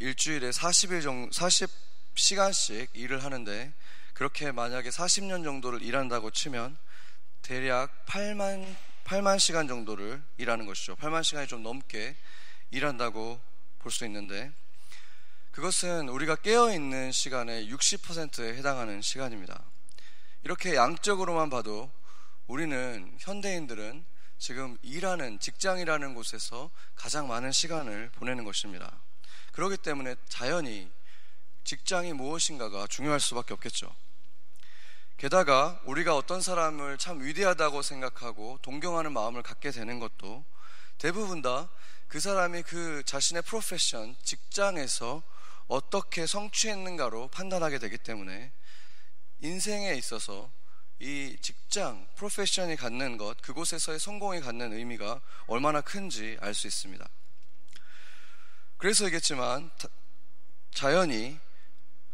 일주일에 0.00 0.50
40일 0.50 1.02
정도, 1.02 1.30
40시간씩 1.30 2.88
일을 2.94 3.24
하는데 3.24 3.72
그렇게 4.14 4.52
만약에 4.52 4.90
40년 4.90 5.44
정도를 5.44 5.82
일한다고 5.82 6.30
치면 6.30 6.76
대략 7.42 8.06
8만 8.06 8.76
8만 9.04 9.38
시간 9.38 9.66
정도를 9.66 10.22
일하는 10.36 10.66
것이죠. 10.66 10.94
8만 10.96 11.24
시간이 11.24 11.48
좀 11.48 11.62
넘게 11.62 12.16
일한다고 12.70 13.40
볼 13.80 13.90
수 13.90 14.04
있는데 14.04 14.52
그것은 15.50 16.08
우리가 16.08 16.36
깨어 16.36 16.72
있는 16.72 17.10
시간의 17.10 17.72
60%에 17.72 18.56
해당하는 18.56 19.02
시간입니다. 19.02 19.64
이렇게 20.44 20.76
양적으로만 20.76 21.50
봐도 21.50 21.90
우리는 22.46 23.16
현대인들은 23.18 24.04
지금 24.38 24.78
일하는 24.82 25.38
직장이라는 25.40 26.14
곳에서 26.14 26.70
가장 26.94 27.26
많은 27.28 27.52
시간을 27.52 28.10
보내는 28.14 28.44
것입니다. 28.44 29.00
그렇기 29.60 29.76
때문에 29.76 30.16
자연히 30.26 30.90
직장이 31.64 32.14
무엇인가가 32.14 32.86
중요할 32.86 33.20
수밖에 33.20 33.52
없겠죠. 33.52 33.94
게다가 35.18 35.78
우리가 35.84 36.16
어떤 36.16 36.40
사람을 36.40 36.96
참 36.96 37.20
위대하다고 37.20 37.82
생각하고 37.82 38.58
동경하는 38.62 39.12
마음을 39.12 39.42
갖게 39.42 39.70
되는 39.70 39.98
것도 40.00 40.44
대부분 40.98 41.42
다 41.42 41.68
그 42.10 42.18
사람이 42.18 42.64
그 42.64 43.04
자신의 43.04 43.42
프로페션, 43.42 44.16
직장에서 44.24 45.22
어떻게 45.68 46.26
성취했는가로 46.26 47.28
판단하게 47.28 47.78
되기 47.78 47.98
때문에 47.98 48.50
인생에 49.38 49.94
있어서 49.94 50.50
이 50.98 51.36
직장, 51.40 52.08
프로페션이 52.16 52.74
갖는 52.74 53.16
것, 53.16 53.40
그곳에서의 53.42 54.00
성공이 54.00 54.40
갖는 54.40 54.72
의미가 54.72 55.20
얼마나 55.46 55.82
큰지 55.82 56.36
알 56.40 56.52
수 56.52 56.66
있습니다. 56.66 57.08
그래서이겠지만 58.80 59.70
자연히 60.72 61.38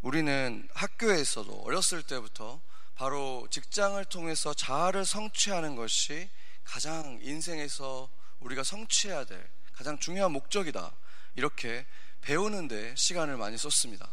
우리는 0.03 0.69
학교에서도 0.75 1.63
어렸을 1.63 2.03
때부터 2.03 2.61
바로 2.97 3.47
직장을 3.53 4.05
통해서 4.07 4.53
자아를 4.53 5.05
성취하는 5.05 5.77
것이 5.77 6.29
가장 6.65 7.21
인생에서 7.23 8.09
우리가 8.41 8.65
성취해야 8.65 9.25
될 9.27 9.49
가장 9.75 9.97
중요한 10.01 10.33
목적이다. 10.33 10.91
이렇게 11.37 11.87
배우는데 12.23 12.97
시간을 12.97 13.37
많이 13.37 13.57
썼습니다. 13.57 14.09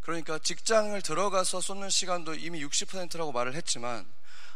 그러니까 0.00 0.38
직장을 0.38 1.00
들어가서 1.02 1.60
쏟는 1.60 1.90
시간도 1.90 2.36
이미 2.36 2.64
60%라고 2.64 3.32
말을 3.32 3.54
했지만 3.54 4.10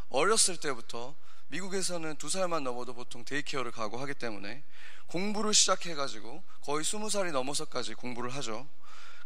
어렸을 0.09 0.57
때부터 0.57 1.15
미국에서는 1.49 2.17
두 2.17 2.29
살만 2.29 2.65
넘어도 2.65 2.95
보통 2.95 3.25
daycare를 3.25 3.73
가고 3.73 3.99
하기 3.99 4.15
때문에 4.15 4.63
공부를 5.07 5.55
시작해가지고 5.55 6.43
거의 6.63 6.85
스무 6.85 7.11
살이 7.11 7.31
넘어서까지 7.33 7.95
공부를 7.95 8.31
하죠. 8.37 8.67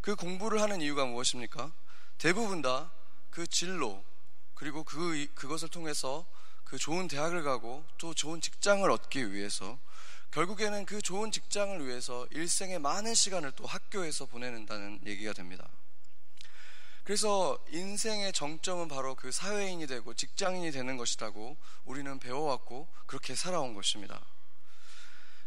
그 0.01 0.15
공부를 0.15 0.61
하는 0.62 0.81
이유가 0.81 1.05
무엇입니까? 1.05 1.73
대부분 2.19 2.62
다 2.62 2.91
그 3.31 3.47
진로 3.47 4.05
그리고 4.55 4.85
그 4.85 5.27
그것을 5.35 5.69
통해서 5.69 6.27
그 6.65 6.77
좋은 6.79 7.09
대학을 7.09 7.43
가고 7.43 7.85
또 7.99 8.12
좋은 8.12 8.41
직장을 8.41 8.89
얻기 8.89 9.33
위해서 9.33 9.79
결국에는 10.33 10.84
그 10.84 11.01
좋은 11.01 11.33
직장을 11.33 11.84
위해서 11.87 12.27
일생의 12.31 12.79
많은 12.79 13.15
시간을 13.15 13.53
또 13.53 13.67
학교에서 13.67 14.27
보내는다는 14.27 15.01
얘기가 15.07 15.33
됩니다. 15.33 15.69
그래서 17.11 17.58
인생의 17.72 18.33
정점은 18.33 18.86
바로 18.86 19.16
그 19.16 19.33
사회인이 19.33 19.84
되고 19.89 20.14
직장인이 20.14 20.70
되는 20.70 20.97
것이라고 20.97 21.56
우리는 21.84 22.20
배워왔고 22.20 22.86
그렇게 23.06 23.34
살아온 23.34 23.75
것입니다. 23.75 24.20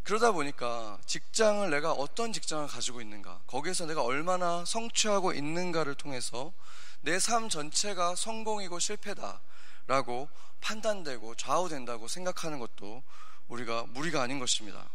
그러다 0.03 0.34
보니까 0.34 1.00
직장을 1.06 1.69
내가 1.69 1.94
어떤 1.94 2.34
직장을 2.34 2.67
가지고 2.67 3.00
있는가, 3.00 3.39
거기에서 3.47 3.86
내가 3.86 4.03
얼마나 4.03 4.66
성취하고 4.66 5.31
있는가를 5.31 5.95
통해서 5.95 6.52
내 7.00 7.17
삶 7.17 7.47
전체가 7.47 8.17
성공이고 8.17 8.80
실패다라고 8.80 10.28
판단되고 10.59 11.36
좌우된다고 11.36 12.09
생각하는 12.09 12.59
것도 12.59 13.03
우리가 13.47 13.85
무리가 13.88 14.22
아닌 14.22 14.38
것입니다. 14.40 14.90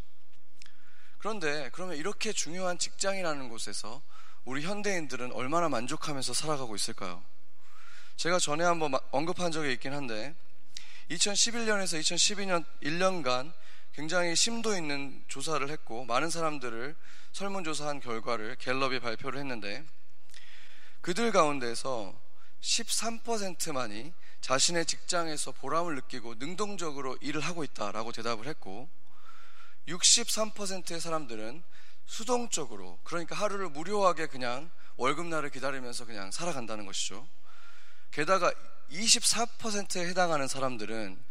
그런데 1.16 1.70
그러면 1.72 1.96
이렇게 1.96 2.30
중요한 2.34 2.76
직장이라는 2.76 3.48
곳에서 3.48 4.02
우리 4.48 4.62
현대인들은 4.62 5.32
얼마나 5.32 5.68
만족하면서 5.68 6.32
살아가고 6.32 6.74
있을까요? 6.74 7.22
제가 8.16 8.38
전에 8.38 8.64
한번 8.64 8.94
언급한 9.10 9.52
적이 9.52 9.74
있긴 9.74 9.92
한데 9.92 10.34
2011년에서 11.10 12.00
2012년 12.00 12.64
1년간 12.82 13.52
굉장히 13.92 14.34
심도 14.34 14.74
있는 14.74 15.22
조사를 15.28 15.68
했고 15.68 16.06
많은 16.06 16.30
사람들을 16.30 16.96
설문조사한 17.32 18.00
결과를 18.00 18.56
갤럽이 18.56 19.00
발표를 19.00 19.38
했는데 19.38 19.84
그들 21.02 21.30
가운데서 21.30 22.18
13%만이 22.62 24.14
자신의 24.40 24.86
직장에서 24.86 25.52
보람을 25.52 25.94
느끼고 25.96 26.36
능동적으로 26.36 27.18
일을 27.20 27.42
하고 27.42 27.64
있다라고 27.64 28.12
대답을 28.12 28.46
했고 28.46 28.88
63%의 29.88 31.00
사람들은 31.00 31.62
수동적으로 32.08 32.98
그러니까 33.04 33.36
하루를 33.36 33.68
무료하게 33.68 34.26
그냥 34.26 34.70
월급날을 34.96 35.50
기다리면서 35.50 36.06
그냥 36.06 36.32
살아간다는 36.32 36.86
것이죠. 36.86 37.28
게다가 38.10 38.52
24%에 38.90 40.08
해당하는 40.08 40.48
사람들은 40.48 41.22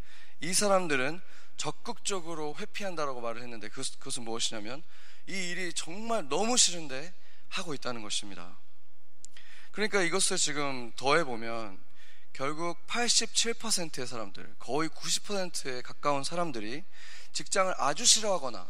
이 0.42 0.54
사람들은 0.54 1.20
적극적으로 1.58 2.56
회피한다라고 2.60 3.20
말을 3.20 3.42
했는데 3.42 3.68
그, 3.70 3.82
그것은 3.98 4.24
무엇이냐면 4.24 4.84
이 5.26 5.34
일이 5.34 5.74
정말 5.74 6.30
너무 6.30 6.56
싫은데 6.56 7.12
하고 7.50 7.74
있다는 7.74 8.04
것입니다. 8.04 8.56
그러니까 9.72 10.04
이것을 10.04 10.38
지금 10.38 10.92
더해보면 10.96 11.84
결국 12.34 12.86
87%의 12.86 14.06
사람들, 14.06 14.56
거의 14.60 14.90
90%에 14.90 15.82
가까운 15.82 16.24
사람들이 16.24 16.84
직장을 17.34 17.74
아주 17.78 18.06
싫어하거나 18.06 18.68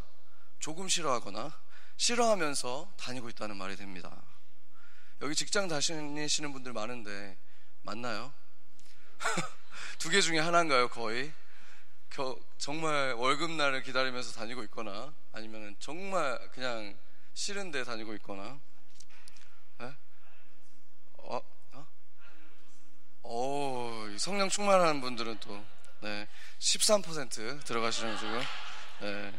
조금 0.59 0.87
싫어하거나 0.87 1.66
싫어하면서 1.97 2.93
다니고 2.97 3.29
있다는 3.29 3.57
말이 3.57 3.75
됩니다. 3.75 4.21
여기 5.21 5.35
직장 5.35 5.67
다니시는 5.67 6.53
분들 6.53 6.73
많은데 6.73 7.37
맞나요? 7.81 8.31
두 9.97 10.09
개 10.11 10.21
중에 10.21 10.39
하나인가요, 10.39 10.89
거의? 10.89 11.33
겨, 12.09 12.37
정말 12.57 13.13
월급날을 13.13 13.83
기다리면서 13.83 14.33
다니고 14.33 14.63
있거나 14.65 15.13
아니면 15.33 15.75
정말 15.79 16.39
그냥 16.51 16.97
싫은데 17.33 17.83
다니고 17.83 18.13
있거나 18.15 18.59
네? 19.79 19.93
어? 21.17 21.41
어? 21.73 21.87
오, 23.23 24.17
성령 24.17 24.49
충만한 24.49 25.01
분들은 25.01 25.39
또 25.39 25.63
네, 26.01 26.27
13% 26.59 27.63
들어가시는 27.65 28.17
지금 28.17 28.41
네. 29.01 29.33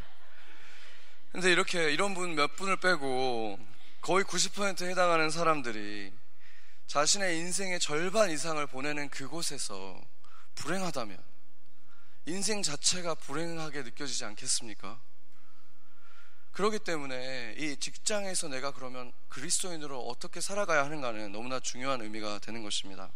근데 1.33 1.53
이렇게 1.53 1.93
이런 1.93 2.15
분 2.15 2.35
몇 2.35 2.57
분을 2.57 2.79
빼고 2.79 3.59
거의 4.01 4.25
90%에 4.25 4.91
해당하는 4.91 5.31
사람들이 5.31 6.13
자신의 6.87 7.37
인생의 7.39 7.81
절반 7.81 8.31
이상을 8.31 8.65
보내는 8.67 9.11
그곳에서 9.11 10.01
불행하다면 10.55 11.23
인생 12.27 12.63
자체가 12.63 13.15
불행하게 13.15 13.83
느껴지지 13.83 14.25
않겠습니까? 14.25 15.01
그렇기 16.53 16.81
때문에 16.81 17.55
이 17.59 17.77
직장에서 17.77 18.49
내가 18.49 18.73
그러면 18.73 19.13
그리스도인으로 19.29 20.01
어떻게 20.09 20.41
살아가야 20.41 20.85
하는가는 20.85 21.31
너무나 21.31 21.61
중요한 21.61 22.01
의미가 22.01 22.41
되는 22.41 22.63
것입니다. 22.63 23.13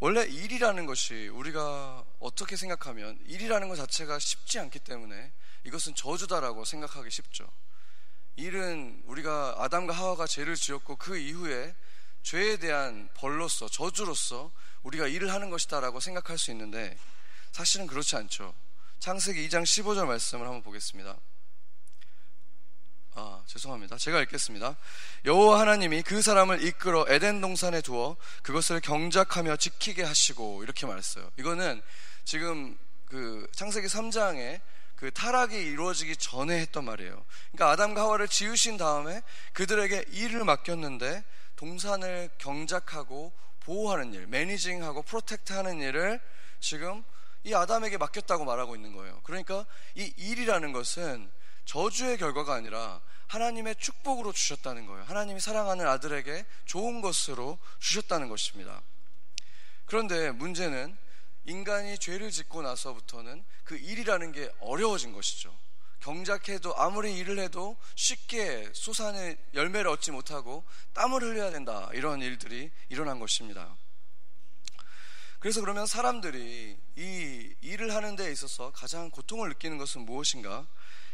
원래 0.00 0.24
일이라는 0.24 0.84
것이 0.84 1.28
우리가 1.28 2.04
어떻게 2.18 2.56
생각하면 2.56 3.18
일이라는 3.26 3.68
것 3.68 3.76
자체가 3.76 4.18
쉽지 4.18 4.58
않기 4.58 4.80
때문에 4.80 5.32
이것은 5.64 5.94
저주다라고 5.94 6.64
생각하기 6.64 7.10
쉽죠. 7.10 7.48
일은 8.36 9.02
우리가 9.06 9.56
아담과 9.58 9.94
하와가 9.94 10.26
죄를 10.26 10.56
지었고 10.56 10.96
그 10.96 11.16
이후에 11.16 11.74
죄에 12.22 12.56
대한 12.56 13.08
벌로서 13.14 13.68
저주로서 13.68 14.50
우리가 14.82 15.06
일을 15.06 15.32
하는 15.32 15.50
것이다라고 15.50 16.00
생각할 16.00 16.38
수 16.38 16.50
있는데 16.50 16.96
사실은 17.52 17.86
그렇지 17.86 18.16
않죠. 18.16 18.54
창세기 18.98 19.46
2장 19.48 19.62
15절 19.62 20.06
말씀을 20.06 20.46
한번 20.46 20.62
보겠습니다. 20.62 21.16
아, 23.16 23.42
죄송합니다. 23.46 23.96
제가 23.96 24.20
읽겠습니다. 24.22 24.76
여호와 25.24 25.60
하나님이 25.60 26.02
그 26.02 26.20
사람을 26.20 26.64
이끌어 26.64 27.04
에덴 27.08 27.40
동산에 27.40 27.80
두어 27.80 28.16
그것을 28.42 28.80
경작하며 28.80 29.56
지키게 29.56 30.02
하시고 30.02 30.64
이렇게 30.64 30.86
말했어요. 30.86 31.30
이거는 31.38 31.80
지금 32.24 32.76
그 33.04 33.46
창세기 33.52 33.86
3장에 33.86 34.60
그 34.96 35.10
타락이 35.10 35.56
이루어지기 35.56 36.16
전에 36.16 36.58
했던 36.60 36.84
말이에요. 36.84 37.24
그러니까 37.52 37.70
아담과 37.70 38.02
하와를 38.02 38.28
지으신 38.28 38.76
다음에 38.76 39.22
그들에게 39.52 40.06
일을 40.10 40.44
맡겼는데 40.44 41.24
동산을 41.56 42.30
경작하고 42.38 43.32
보호하는 43.60 44.12
일, 44.12 44.26
매니징하고 44.26 45.02
프로텍트하는 45.02 45.80
일을 45.80 46.20
지금 46.60 47.02
이 47.44 47.54
아담에게 47.54 47.98
맡겼다고 47.98 48.44
말하고 48.44 48.74
있는 48.74 48.94
거예요. 48.94 49.20
그러니까 49.24 49.66
이 49.94 50.12
일이라는 50.16 50.72
것은 50.72 51.30
저주의 51.64 52.16
결과가 52.16 52.54
아니라 52.54 53.00
하나님의 53.26 53.76
축복으로 53.76 54.32
주셨다는 54.32 54.86
거예요. 54.86 55.04
하나님이 55.04 55.40
사랑하는 55.40 55.86
아들에게 55.86 56.44
좋은 56.66 57.00
것으로 57.00 57.58
주셨다는 57.80 58.28
것입니다. 58.28 58.80
그런데 59.86 60.30
문제는 60.30 60.96
인간이 61.44 61.98
죄를 61.98 62.30
짓고 62.30 62.62
나서부터는 62.62 63.44
그 63.64 63.76
일이라는 63.76 64.32
게 64.32 64.50
어려워진 64.60 65.12
것이죠. 65.12 65.54
경작해도 66.00 66.76
아무리 66.76 67.16
일을 67.16 67.38
해도 67.38 67.76
쉽게 67.94 68.70
솟아내 68.74 69.36
열매를 69.54 69.90
얻지 69.90 70.10
못하고 70.10 70.64
땀을 70.92 71.22
흘려야 71.22 71.50
된다. 71.50 71.88
이런 71.94 72.20
일들이 72.20 72.70
일어난 72.90 73.18
것입니다. 73.18 73.74
그래서 75.38 75.60
그러면 75.60 75.86
사람들이 75.86 76.76
이 76.96 77.54
일을 77.60 77.94
하는 77.94 78.16
데 78.16 78.30
있어서 78.32 78.70
가장 78.72 79.10
고통을 79.10 79.48
느끼는 79.50 79.78
것은 79.78 80.02
무엇인가? 80.02 80.66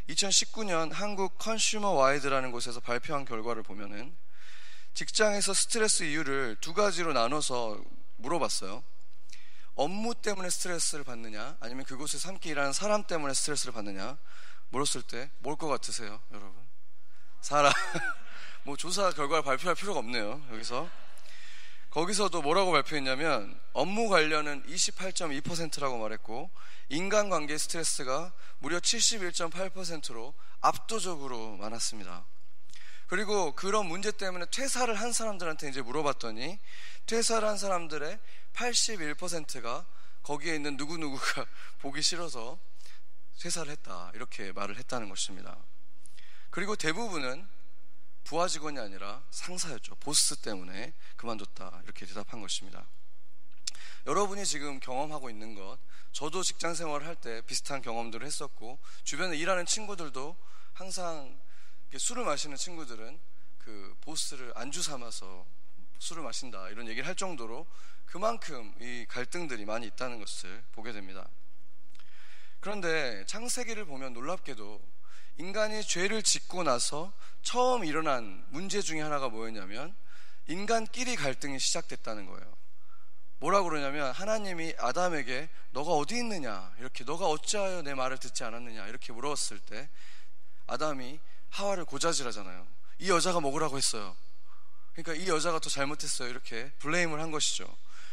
2019년 0.09 0.91
한국 0.91 1.37
컨슈머 1.37 1.91
와이드라는 1.91 2.51
곳에서 2.51 2.79
발표한 2.79 3.25
결과를 3.25 3.63
보면은 3.63 4.15
직장에서 4.93 5.53
스트레스 5.53 6.03
이유를 6.03 6.57
두 6.59 6.73
가지로 6.73 7.13
나눠서 7.13 7.81
물어봤어요. 8.17 8.83
업무 9.75 10.13
때문에 10.15 10.49
스트레스를 10.49 11.03
받느냐, 11.03 11.57
아니면 11.59 11.85
그곳에서 11.85 12.29
함께 12.29 12.49
일하는 12.49 12.73
사람 12.73 13.03
때문에 13.03 13.33
스트레스를 13.33 13.73
받느냐, 13.73 14.17
물었을 14.69 15.01
때 15.01 15.29
뭘 15.43 15.57
것 15.57 15.67
같으세요, 15.67 16.21
여러분? 16.31 16.53
사람. 17.41 17.71
뭐 18.63 18.77
조사 18.77 19.09
결과를 19.11 19.43
발표할 19.43 19.75
필요가 19.75 19.99
없네요, 19.99 20.41
여기서. 20.51 20.89
거기서도 21.89 22.41
뭐라고 22.41 22.71
발표했냐면 22.71 23.59
업무 23.73 24.07
관련은 24.07 24.63
28.2%라고 24.65 25.97
말했고 25.97 26.49
인간관계 26.87 27.57
스트레스가 27.57 28.31
무려 28.59 28.79
71.8%로 28.79 30.33
압도적으로 30.61 31.57
많았습니다. 31.57 32.25
그리고 33.11 33.51
그런 33.55 33.87
문제 33.87 34.09
때문에 34.09 34.45
퇴사를 34.51 34.93
한 34.95 35.11
사람들한테 35.11 35.67
이제 35.67 35.81
물어봤더니 35.81 36.57
퇴사를 37.07 37.45
한 37.45 37.57
사람들의 37.57 38.17
81%가 38.53 39.85
거기에 40.23 40.55
있는 40.55 40.77
누구누구가 40.77 41.45
보기 41.79 42.01
싫어서 42.01 42.57
퇴사를 43.41 43.69
했다. 43.69 44.13
이렇게 44.15 44.53
말을 44.53 44.77
했다는 44.77 45.09
것입니다. 45.09 45.57
그리고 46.51 46.77
대부분은 46.77 47.45
부하 48.23 48.47
직원이 48.47 48.79
아니라 48.79 49.21
상사였죠. 49.29 49.95
보스 49.95 50.37
때문에 50.37 50.93
그만뒀다. 51.17 51.81
이렇게 51.83 52.05
대답한 52.05 52.39
것입니다. 52.39 52.87
여러분이 54.07 54.45
지금 54.45 54.79
경험하고 54.79 55.29
있는 55.29 55.53
것, 55.53 55.77
저도 56.13 56.43
직장 56.43 56.75
생활을 56.75 57.05
할 57.05 57.15
때 57.15 57.41
비슷한 57.41 57.81
경험들을 57.81 58.25
했었고, 58.25 58.79
주변에 59.03 59.35
일하는 59.35 59.65
친구들도 59.65 60.37
항상 60.71 61.37
술을 61.97 62.23
마시는 62.23 62.57
친구들은 62.57 63.19
그 63.59 63.95
보스를 64.01 64.51
안주 64.55 64.81
삼아서 64.81 65.45
술을 65.99 66.23
마신다. 66.23 66.69
이런 66.69 66.87
얘기를 66.87 67.07
할 67.07 67.15
정도로 67.15 67.67
그만큼 68.05 68.73
이 68.79 69.05
갈등들이 69.07 69.65
많이 69.65 69.87
있다는 69.87 70.19
것을 70.19 70.63
보게 70.71 70.91
됩니다. 70.91 71.27
그런데 72.59 73.25
창세기를 73.25 73.85
보면 73.85 74.13
놀랍게도 74.13 74.81
인간이 75.37 75.83
죄를 75.83 76.21
짓고 76.21 76.63
나서 76.63 77.11
처음 77.41 77.83
일어난 77.85 78.45
문제 78.49 78.81
중에 78.81 79.01
하나가 79.01 79.29
뭐였냐면 79.29 79.95
인간끼리 80.47 81.15
갈등이 81.15 81.59
시작됐다는 81.59 82.25
거예요. 82.25 82.57
뭐라 83.39 83.63
그러냐면 83.63 84.11
하나님이 84.11 84.75
아담에게 84.77 85.49
너가 85.71 85.93
어디 85.93 86.15
있느냐 86.17 86.71
이렇게 86.77 87.03
너가 87.03 87.25
어찌하여 87.25 87.81
내 87.81 87.95
말을 87.95 88.19
듣지 88.19 88.43
않았느냐 88.43 88.87
이렇게 88.87 89.13
물었을 89.13 89.59
때 89.59 89.89
아담이 90.67 91.19
하와를 91.51 91.85
고자질하잖아요. 91.85 92.67
이 92.99 93.09
여자가 93.09 93.39
먹으라고 93.39 93.77
했어요. 93.77 94.15
그러니까 94.93 95.23
이 95.23 95.27
여자가 95.27 95.59
더 95.59 95.69
잘못했어요. 95.69 96.29
이렇게 96.29 96.71
블레임을 96.79 97.19
한 97.19 97.31
것이죠. 97.31 97.67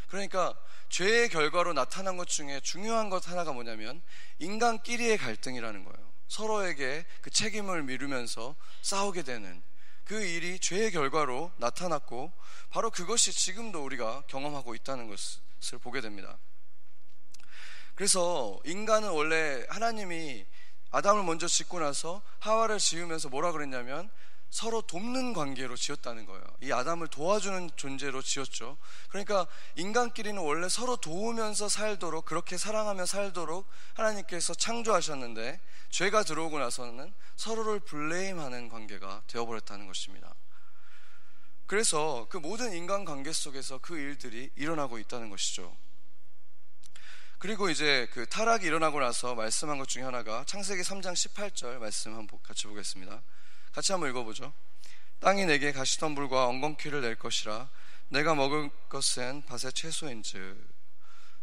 그러니까 0.08 0.54
죄의 0.88 1.28
결과로 1.28 1.72
나타난 1.72 2.16
것 2.16 2.28
중에 2.28 2.60
중요한 2.60 3.10
것 3.10 3.28
하나가 3.28 3.52
뭐냐면 3.52 4.02
인간끼리의 4.38 5.18
갈등이라는 5.18 5.84
거예요. 5.84 6.08
서로에게 6.28 7.04
그 7.20 7.30
책임을 7.30 7.82
미루면서 7.82 8.54
싸우게 8.82 9.22
되는 9.22 9.62
그 10.04 10.22
일이 10.22 10.58
죄의 10.58 10.90
결과로 10.90 11.52
나타났고 11.56 12.32
바로 12.70 12.90
그것이 12.90 13.32
지금도 13.32 13.84
우리가 13.84 14.22
경험하고 14.28 14.74
있다는 14.74 15.08
것을 15.08 15.78
보게 15.78 16.00
됩니다. 16.00 16.38
그래서 17.94 18.58
인간은 18.64 19.10
원래 19.10 19.66
하나님이 19.68 20.46
아담을 20.90 21.22
먼저 21.22 21.46
짓고 21.46 21.80
나서 21.80 22.22
하와를 22.40 22.78
지으면서 22.78 23.28
뭐라 23.28 23.52
그랬냐면 23.52 24.10
서로 24.50 24.80
돕는 24.80 25.34
관계로 25.34 25.76
지었다는 25.76 26.24
거예요. 26.24 26.42
이 26.62 26.72
아담을 26.72 27.08
도와주는 27.08 27.70
존재로 27.76 28.22
지었죠. 28.22 28.78
그러니까 29.10 29.46
인간끼리는 29.76 30.40
원래 30.40 30.68
서로 30.68 30.96
도우면서 30.96 31.68
살도록 31.68 32.24
그렇게 32.24 32.56
사랑하며 32.56 33.04
살도록 33.04 33.68
하나님께서 33.94 34.54
창조하셨는데 34.54 35.60
죄가 35.90 36.22
들어오고 36.22 36.58
나서는 36.58 37.12
서로를 37.36 37.80
블레임하는 37.80 38.70
관계가 38.70 39.22
되어버렸다는 39.26 39.86
것입니다. 39.86 40.34
그래서 41.66 42.26
그 42.30 42.38
모든 42.38 42.72
인간 42.72 43.04
관계 43.04 43.30
속에서 43.30 43.78
그 43.78 43.98
일들이 43.98 44.50
일어나고 44.56 44.98
있다는 44.98 45.28
것이죠. 45.28 45.76
그리고 47.38 47.70
이제 47.70 48.08
그 48.12 48.26
타락이 48.26 48.66
일어나고 48.66 48.98
나서 48.98 49.36
말씀한 49.36 49.78
것 49.78 49.86
중에 49.86 50.02
하나가 50.02 50.42
창세기 50.44 50.82
3장 50.82 51.12
18절 51.12 51.78
말씀 51.78 52.16
한번 52.16 52.40
같이 52.42 52.66
보겠습니다. 52.66 53.22
같이 53.70 53.92
한번 53.92 54.10
읽어보죠. 54.10 54.52
땅이 55.20 55.46
내게 55.46 55.70
가시덤불과 55.70 56.48
엉겅퀴를 56.48 57.00
낼 57.00 57.14
것이라 57.14 57.68
내가 58.08 58.34
먹을 58.34 58.70
것은 58.88 59.42
밭의 59.46 59.72
채소인즉. 59.72 60.58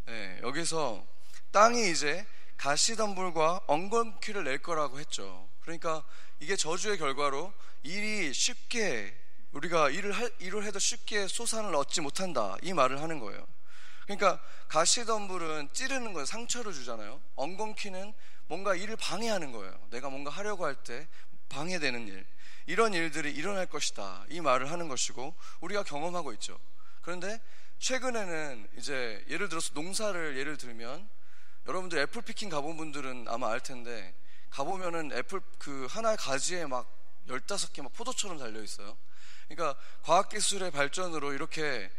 네, 0.07 0.39
여기서 0.43 1.05
땅이 1.51 1.89
이제 1.89 2.25
가시덤불과 2.57 3.61
엉겅퀴를 3.67 4.43
낼 4.43 4.61
거라고 4.61 4.99
했죠. 4.99 5.47
그러니까 5.61 6.03
이게 6.41 6.57
저주의 6.57 6.97
결과로 6.97 7.53
일이 7.83 8.33
쉽게 8.33 9.17
우리가 9.53 9.89
일을 9.91 10.11
할, 10.11 10.29
일을 10.39 10.65
해도 10.65 10.77
쉽게 10.77 11.29
소산을 11.29 11.73
얻지 11.73 12.01
못한다 12.01 12.57
이 12.63 12.73
말을 12.73 13.01
하는 13.01 13.19
거예요. 13.19 13.47
그러니까 14.05 14.39
가시덤불은 14.67 15.69
찌르는 15.73 16.13
거예요. 16.13 16.25
상처를 16.25 16.73
주잖아요. 16.73 17.21
엉겅퀴는 17.35 18.13
뭔가 18.47 18.75
일을 18.75 18.95
방해하는 18.95 19.51
거예요. 19.51 19.77
내가 19.89 20.09
뭔가 20.09 20.31
하려고 20.31 20.65
할 20.65 20.75
때 20.83 21.07
방해되는 21.49 22.07
일. 22.07 22.25
이런 22.67 22.93
일들이 22.93 23.31
일어날 23.31 23.65
것이다. 23.67 24.25
이 24.29 24.41
말을 24.41 24.71
하는 24.71 24.87
것이고 24.87 25.35
우리가 25.61 25.83
경험하고 25.83 26.33
있죠. 26.33 26.57
그런데 27.01 27.39
최근에는 27.79 28.67
이제 28.77 29.23
예를 29.29 29.49
들어서 29.49 29.71
농사를 29.73 30.37
예를 30.37 30.57
들면 30.57 31.07
여러분들 31.67 31.99
apple 31.99 32.21
picking 32.21 32.49
가본 32.49 32.77
분들은 32.77 33.25
아마 33.27 33.51
알 33.51 33.59
텐데 33.59 34.13
가보면은 34.49 35.11
애플 35.13 35.41
그 35.57 35.87
하나의 35.89 36.17
가지에 36.17 36.65
막 36.65 36.91
15개 37.27 37.81
막 37.81 37.93
포도처럼 37.93 38.37
달려 38.37 38.61
있어요. 38.61 38.97
그러니까 39.47 39.79
과학기술의 40.03 40.71
발전으로 40.71 41.33
이렇게 41.33 41.91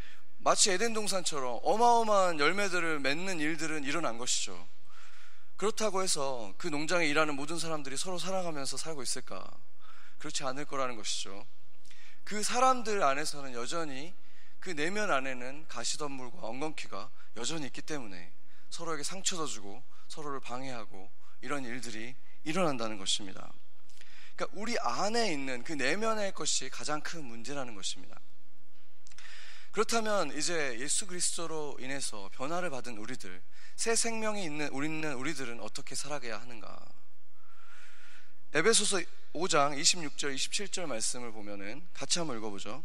마치 0.47 0.71
에덴 0.71 0.93
동산처럼 0.93 1.59
어마어마한 1.65 2.39
열매들을 2.39 3.01
맺는 3.01 3.41
일들은 3.41 3.83
일어난 3.83 4.17
것이죠. 4.17 4.69
그렇다고 5.57 6.05
해서 6.05 6.55
그 6.57 6.69
농장에 6.69 7.05
일하는 7.05 7.35
모든 7.35 7.59
사람들이 7.59 7.97
서로 7.97 8.17
사랑하면서 8.17 8.77
살고 8.77 9.03
있을까? 9.03 9.45
그렇지 10.19 10.45
않을 10.45 10.65
거라는 10.67 10.95
것이죠. 10.95 11.45
그 12.23 12.45
사람들 12.45 13.03
안에서는 13.03 13.55
여전히 13.55 14.15
그 14.61 14.71
내면 14.71 15.11
안에는 15.11 15.67
가시덤불과 15.67 16.47
엉겅퀴가 16.47 17.11
여전히 17.39 17.67
있기 17.67 17.83
때문에 17.83 18.33
서로에게 18.71 19.03
상처도 19.03 19.47
주고 19.47 19.83
서로를 20.07 20.39
방해하고 20.39 21.11
이런 21.41 21.65
일들이 21.65 22.15
일어난다는 22.45 22.99
것입니다. 22.99 23.53
그러니까 24.37 24.61
우리 24.61 24.79
안에 24.79 25.33
있는 25.33 25.65
그 25.65 25.73
내면의 25.73 26.35
것이 26.35 26.69
가장 26.69 27.01
큰 27.01 27.25
문제라는 27.25 27.75
것입니다. 27.75 28.21
그렇다면 29.77 30.35
이제 30.39 30.75
예수 30.81 31.07
그리스도로 31.07 31.77
인해서 31.81 32.31
변화를 32.33 32.71
받은 32.71 32.97
우리들, 32.97 33.43
새 33.75 33.95
생명이 33.95 34.43
있는 34.43 34.69
우리는 34.69 35.13
우리들은 35.13 35.61
어떻게 35.61 35.95
살아가야 35.95 36.41
하는가? 36.41 36.81
에베소서 38.55 39.01
5장 39.35 39.79
26절 39.79 40.35
27절 40.35 40.87
말씀을 40.87 41.31
보면은 41.31 41.87
같이 41.93 42.19
한번 42.19 42.39
읽어보죠. 42.39 42.83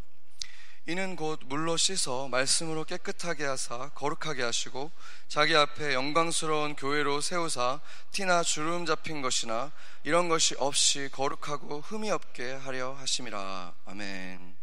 이는 0.86 1.16
곧 1.16 1.40
물로 1.46 1.78
씻어 1.78 2.28
말씀으로 2.28 2.84
깨끗하게 2.84 3.46
하사 3.46 3.88
거룩하게 3.96 4.44
하시고 4.44 4.92
자기 5.30 5.56
앞에 5.56 5.94
영광스러운 5.94 6.76
교회로 6.76 7.22
세우사 7.22 7.80
티나 8.12 8.44
주름 8.44 8.86
잡힌 8.86 9.22
것이나 9.22 9.72
이런 10.04 10.28
것이 10.28 10.56
없이 10.58 11.08
거룩하고 11.14 11.80
흠이 11.80 12.12
없게 12.12 12.52
하려 12.52 12.92
하심이라. 12.96 13.76
아멘. 13.86 14.61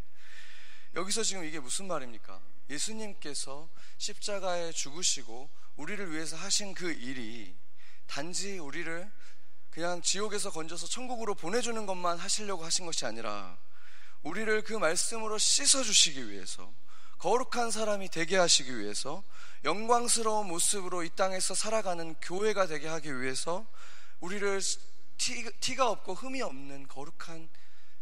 여기서 0.99 1.23
지금 1.23 1.45
이게 1.45 1.61
무슨 1.61 1.87
말입니까? 1.87 2.41
예수님께서 2.69 3.69
십자가에 3.97 4.73
죽으시고 4.73 5.49
우리를 5.77 6.11
위해서 6.11 6.35
하신 6.35 6.73
그 6.73 6.91
일이 6.91 7.55
단지 8.05 8.59
우리를 8.59 9.09
그냥 9.69 10.01
지옥에서 10.01 10.51
건져서 10.51 10.87
천국으로 10.87 11.35
보내주는 11.35 11.85
것만 11.85 12.17
하시려고 12.17 12.65
하신 12.65 12.85
것이 12.85 13.05
아니라 13.05 13.57
우리를 14.23 14.61
그 14.63 14.73
말씀으로 14.73 15.37
씻어주시기 15.37 16.29
위해서 16.29 16.69
거룩한 17.19 17.71
사람이 17.71 18.09
되게 18.09 18.35
하시기 18.35 18.77
위해서 18.77 19.23
영광스러운 19.63 20.47
모습으로 20.47 21.03
이 21.03 21.09
땅에서 21.15 21.55
살아가는 21.55 22.13
교회가 22.15 22.67
되게 22.67 22.89
하기 22.89 23.21
위해서 23.21 23.65
우리를 24.19 24.59
티, 25.17 25.75
가 25.75 25.89
없고 25.89 26.13
흠이 26.15 26.41
없는 26.41 26.89
거룩한 26.89 27.47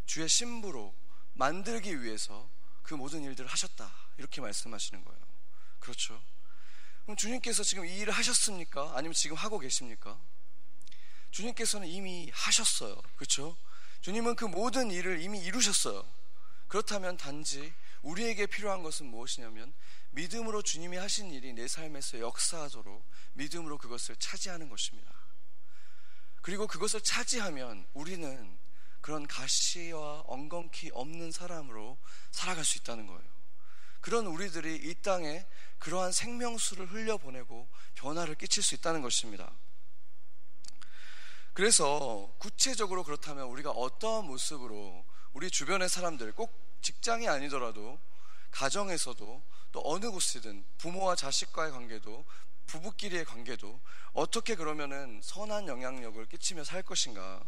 주의 0.07 0.27
신부로 0.27 0.95
만들기 1.33 2.01
위해서 2.01 2.49
그 2.87 2.93
모든 2.93 3.21
일들을 3.21 3.49
하셨다. 3.49 3.91
이렇게 4.17 4.39
말씀하시는 4.39 5.03
거예요. 5.03 5.19
그렇죠. 5.81 6.23
그럼 7.03 7.17
주님께서 7.17 7.61
지금 7.61 7.85
이 7.85 7.97
일을 7.97 8.13
하셨습니까? 8.13 8.93
아니면 8.95 9.13
지금 9.13 9.35
하고 9.35 9.59
계십니까? 9.59 10.17
주님께서는 11.31 11.85
이미 11.85 12.31
하셨어요. 12.33 12.95
그렇죠? 13.17 13.57
주님은 13.99 14.37
그 14.37 14.45
모든 14.45 14.89
일을 14.89 15.21
이미 15.21 15.43
이루셨어요. 15.43 16.09
그렇다면 16.69 17.17
단지 17.17 17.73
우리에게 18.03 18.45
필요한 18.45 18.83
것은 18.83 19.07
무엇이냐면 19.07 19.73
믿음으로 20.11 20.61
주님이 20.61 20.95
하신 20.95 21.31
일이 21.31 21.51
내 21.51 21.67
삶에서 21.67 22.19
역사하도록 22.19 23.03
믿음으로 23.33 23.77
그것을 23.79 24.15
차지하는 24.15 24.69
것입니다. 24.69 25.11
그리고 26.41 26.67
그것을 26.67 27.01
차지하면 27.01 27.85
우리는 27.93 28.57
그런 29.01 29.27
가시와 29.27 30.23
엉겅퀴 30.27 30.91
없는 30.93 31.31
사람으로 31.31 31.97
살아갈 32.31 32.65
수 32.65 32.77
있다는 32.79 33.07
거예요. 33.07 33.21
그런 34.01 34.25
우리들이 34.25 34.75
이 34.75 34.95
땅에 35.01 35.45
그러한 35.79 36.11
생명수를 36.11 36.91
흘려보내고 36.91 37.67
변화를 37.95 38.35
끼칠 38.35 38.63
수 38.63 38.75
있다는 38.75 39.01
것입니다. 39.01 39.51
그래서 41.53 42.31
구체적으로 42.37 43.03
그렇다면 43.03 43.47
우리가 43.47 43.71
어떠한 43.71 44.25
모습으로 44.25 45.03
우리 45.33 45.49
주변의 45.49 45.89
사람들 45.89 46.31
꼭 46.33 46.53
직장이 46.81 47.27
아니더라도 47.27 47.99
가정에서도 48.51 49.43
또 49.71 49.81
어느 49.83 50.09
곳이든 50.09 50.63
부모와 50.77 51.15
자식과의 51.15 51.71
관계도 51.71 52.25
부부끼리의 52.67 53.25
관계도 53.25 53.79
어떻게 54.13 54.55
그러면은 54.55 55.19
선한 55.23 55.67
영향력을 55.67 56.23
끼치며 56.27 56.63
살 56.63 56.83
것인가? 56.83 57.43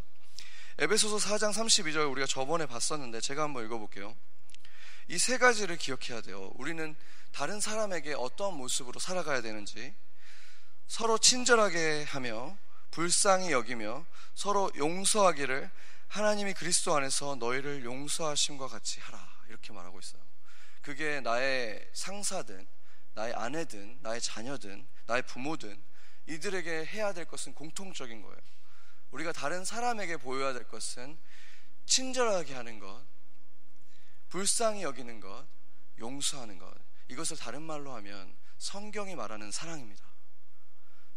에베소서 0.81 1.17
4장 1.17 1.51
32절 1.51 2.09
우리가 2.09 2.25
저번에 2.25 2.65
봤었는데 2.65 3.19
제가 3.19 3.43
한번 3.43 3.65
읽어볼게요. 3.65 4.15
이 5.09 5.17
세 5.17 5.37
가지를 5.37 5.75
기억해야 5.75 6.21
돼요. 6.21 6.51
우리는 6.55 6.95
다른 7.33 7.59
사람에게 7.59 8.13
어떤 8.13 8.53
모습으로 8.55 8.97
살아가야 8.99 9.41
되는지 9.41 9.93
서로 10.87 11.17
친절하게 11.17 12.05
하며 12.07 12.57
불쌍히 12.91 13.51
여기며 13.51 14.05
서로 14.35 14.71
용서하기를 14.77 15.69
하나님이 16.07 16.53
그리스도 16.53 16.95
안에서 16.95 17.35
너희를 17.35 17.83
용서하심과 17.83 18.67
같이 18.69 19.01
하라. 19.01 19.19
이렇게 19.49 19.73
말하고 19.73 19.99
있어요. 19.99 20.21
그게 20.81 21.19
나의 21.19 21.85
상사든, 21.91 22.65
나의 23.15 23.33
아내든, 23.33 23.99
나의 24.01 24.21
자녀든, 24.21 24.87
나의 25.07 25.23
부모든, 25.23 25.83
이들에게 26.27 26.85
해야 26.85 27.11
될 27.11 27.25
것은 27.25 27.53
공통적인 27.53 28.21
거예요. 28.21 28.37
우리가 29.11 29.31
다른 29.31 29.65
사람에게 29.65 30.17
보여야 30.17 30.53
될 30.53 30.67
것은 30.67 31.17
친절하게 31.85 32.53
하는 32.53 32.79
것, 32.79 33.03
불쌍히 34.29 34.83
여기는 34.83 35.19
것, 35.19 35.47
용서하는 35.99 36.59
것. 36.59 36.71
이것을 37.07 37.37
다른 37.37 37.63
말로 37.63 37.93
하면 37.95 38.35
성경이 38.59 39.15
말하는 39.15 39.51
사랑입니다. 39.51 40.03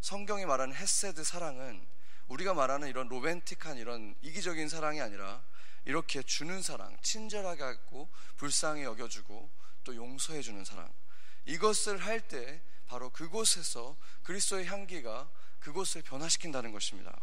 성경이 0.01 0.45
말하는 0.45 0.75
헤세드 0.75 1.23
사랑은 1.23 1.85
우리가 2.27 2.53
말하는 2.53 2.87
이런 2.87 3.07
로맨틱한 3.07 3.77
이런 3.77 4.15
이기적인 4.21 4.69
사랑이 4.69 4.99
아니라 5.01 5.43
이렇게 5.85 6.23
주는 6.23 6.61
사랑, 6.61 6.97
친절하게 7.01 7.61
하고 7.61 8.09
불쌍히 8.37 8.83
여겨주고 8.83 9.49
또 9.83 9.95
용서해 9.95 10.41
주는 10.41 10.63
사랑. 10.65 10.91
이것을 11.45 11.97
할 11.97 12.21
때 12.27 12.61
바로 12.87 13.09
그곳에서 13.09 13.97
그리스도의 14.23 14.65
향기가 14.65 15.29
그곳을 15.59 16.01
변화시킨다는 16.01 16.71
것입니다. 16.71 17.17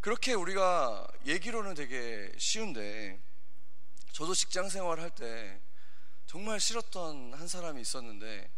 그렇게 0.00 0.32
우리가 0.32 1.06
얘기로는 1.26 1.74
되게 1.74 2.32
쉬운데 2.38 3.20
저도 4.12 4.34
직장 4.34 4.68
생활을 4.68 5.02
할때 5.02 5.60
정말 6.26 6.58
싫었던 6.58 7.34
한 7.34 7.48
사람이 7.48 7.80
있었는데 7.82 8.50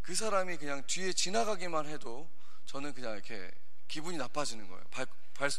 그 0.00 0.14
사람이 0.14 0.56
그냥 0.56 0.82
뒤에 0.86 1.12
지나가기만 1.12 1.86
해도 1.86 2.30
저는 2.64 2.94
그냥 2.94 3.12
이렇게 3.14 3.50
기분이 3.88 4.16
나빠지는 4.16 4.68
거예요. 4.68 4.82
발, 4.90 5.06
발, 5.34 5.50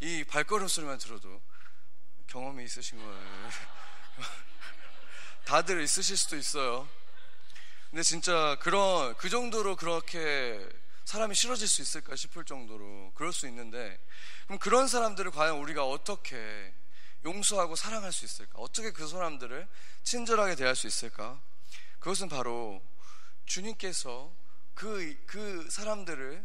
이 0.00 0.22
발걸음 0.24 0.68
소리만 0.68 0.98
들어도 0.98 1.40
경험이 2.28 2.64
있으신 2.64 2.98
거예요. 2.98 3.50
다들 5.44 5.82
있으실 5.82 6.16
수도 6.16 6.36
있어요. 6.36 6.88
근데 7.90 8.02
진짜 8.02 8.56
그런 8.60 9.16
그 9.16 9.28
정도로 9.28 9.76
그렇게 9.76 10.68
사람이 11.08 11.34
싫어질 11.34 11.66
수 11.66 11.80
있을까 11.80 12.16
싶을 12.16 12.44
정도로 12.44 13.12
그럴 13.14 13.32
수 13.32 13.48
있는데 13.48 13.98
그럼 14.44 14.58
그런 14.58 14.86
사람들을 14.86 15.30
과연 15.30 15.56
우리가 15.56 15.86
어떻게 15.86 16.74
용서하고 17.24 17.76
사랑할 17.76 18.12
수 18.12 18.26
있을까? 18.26 18.58
어떻게 18.58 18.92
그 18.92 19.08
사람들을 19.08 19.66
친절하게 20.02 20.54
대할 20.54 20.76
수 20.76 20.86
있을까? 20.86 21.40
그것은 21.98 22.28
바로 22.28 22.82
주님께서 23.46 24.30
그, 24.74 25.18
그 25.24 25.66
사람들을 25.70 26.44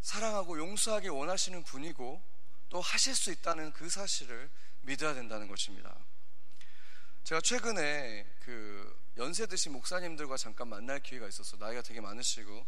사랑하고 0.00 0.58
용서하기 0.58 1.06
원하시는 1.06 1.62
분이고 1.62 2.20
또 2.68 2.80
하실 2.80 3.14
수 3.14 3.30
있다는 3.30 3.72
그 3.74 3.88
사실을 3.88 4.50
믿어야 4.80 5.14
된다는 5.14 5.46
것입니다. 5.46 5.96
제가 7.22 7.40
최근에 7.40 8.26
그 8.40 9.06
연세 9.18 9.46
드신 9.46 9.72
목사님들과 9.72 10.36
잠깐 10.36 10.66
만날 10.66 10.98
기회가 10.98 11.28
있었어. 11.28 11.56
나이가 11.58 11.80
되게 11.80 12.00
많으시고 12.00 12.66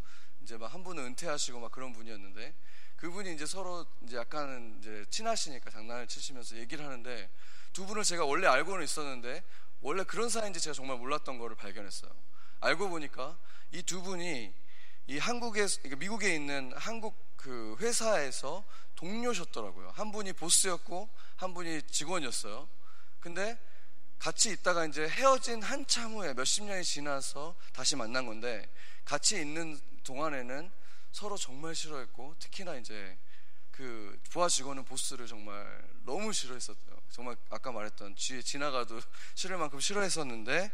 이제 0.48 0.56
막 0.56 0.72
한 0.72 0.82
분은 0.82 1.04
은퇴하시고 1.04 1.60
막 1.60 1.70
그런 1.70 1.92
분이었는데 1.92 2.54
그분이 2.96 3.34
이제 3.34 3.44
서로 3.44 3.84
이제 4.02 4.16
약간 4.16 4.78
이제 4.80 5.04
친하시니까 5.10 5.70
장난을 5.70 6.06
치시면서 6.08 6.56
얘기를 6.56 6.82
하는데 6.86 7.28
두 7.74 7.84
분을 7.84 8.02
제가 8.02 8.24
원래 8.24 8.46
알고는 8.46 8.82
있었는데 8.82 9.44
원래 9.82 10.04
그런 10.04 10.30
사이인지 10.30 10.58
제가 10.60 10.72
정말 10.72 10.96
몰랐던 10.96 11.36
거를 11.38 11.54
발견했어요. 11.54 12.10
알고 12.60 12.88
보니까 12.88 13.36
이 13.72 13.82
두 13.82 14.00
분이 14.00 14.50
이 15.08 15.18
한국에 15.18 15.66
그러니까 15.82 15.96
미국에 15.96 16.34
있는 16.34 16.72
한국 16.76 17.14
그 17.36 17.76
회사에서 17.80 18.64
동료셨더라고요. 18.94 19.90
한 19.90 20.12
분이 20.12 20.32
보스였고 20.32 21.10
한 21.36 21.52
분이 21.52 21.82
직원이었어요. 21.82 22.66
근데 23.20 23.58
같이 24.18 24.50
있다가 24.52 24.86
이제 24.86 25.06
헤어진 25.06 25.62
한참 25.62 26.14
후에 26.14 26.32
몇십 26.32 26.64
년이 26.64 26.84
지나서 26.84 27.54
다시 27.74 27.96
만난 27.96 28.24
건데 28.24 28.66
같이 29.04 29.38
있는 29.38 29.78
동안에는 30.08 30.70
서로 31.12 31.36
정말 31.36 31.74
싫어했고 31.74 32.34
특히나 32.38 32.76
이제 32.76 33.18
그 33.70 34.18
부하 34.30 34.48
직원은 34.48 34.84
보스를 34.84 35.26
정말 35.26 35.52
너무 36.04 36.32
싫어했었대요. 36.32 36.96
정말 37.10 37.36
아까 37.50 37.70
말했던 37.72 38.14
뒤에 38.14 38.40
지나가도 38.42 39.00
싫을 39.36 39.58
만큼 39.58 39.78
싫어했었는데 39.80 40.72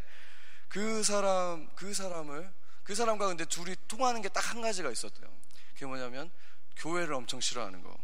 그 0.68 1.02
사람 1.02 1.68
그 1.74 1.92
사람을 1.92 2.52
그 2.84 2.94
사람과 2.94 3.26
근데 3.26 3.44
둘이 3.44 3.74
통하는 3.88 4.22
게 4.22 4.28
딱 4.28 4.44
한 4.54 4.62
가지가 4.62 4.90
있었대요. 4.90 5.28
그게 5.74 5.86
뭐냐면 5.86 6.30
교회를 6.76 7.12
엄청 7.14 7.40
싫어하는 7.40 7.82
거. 7.82 7.96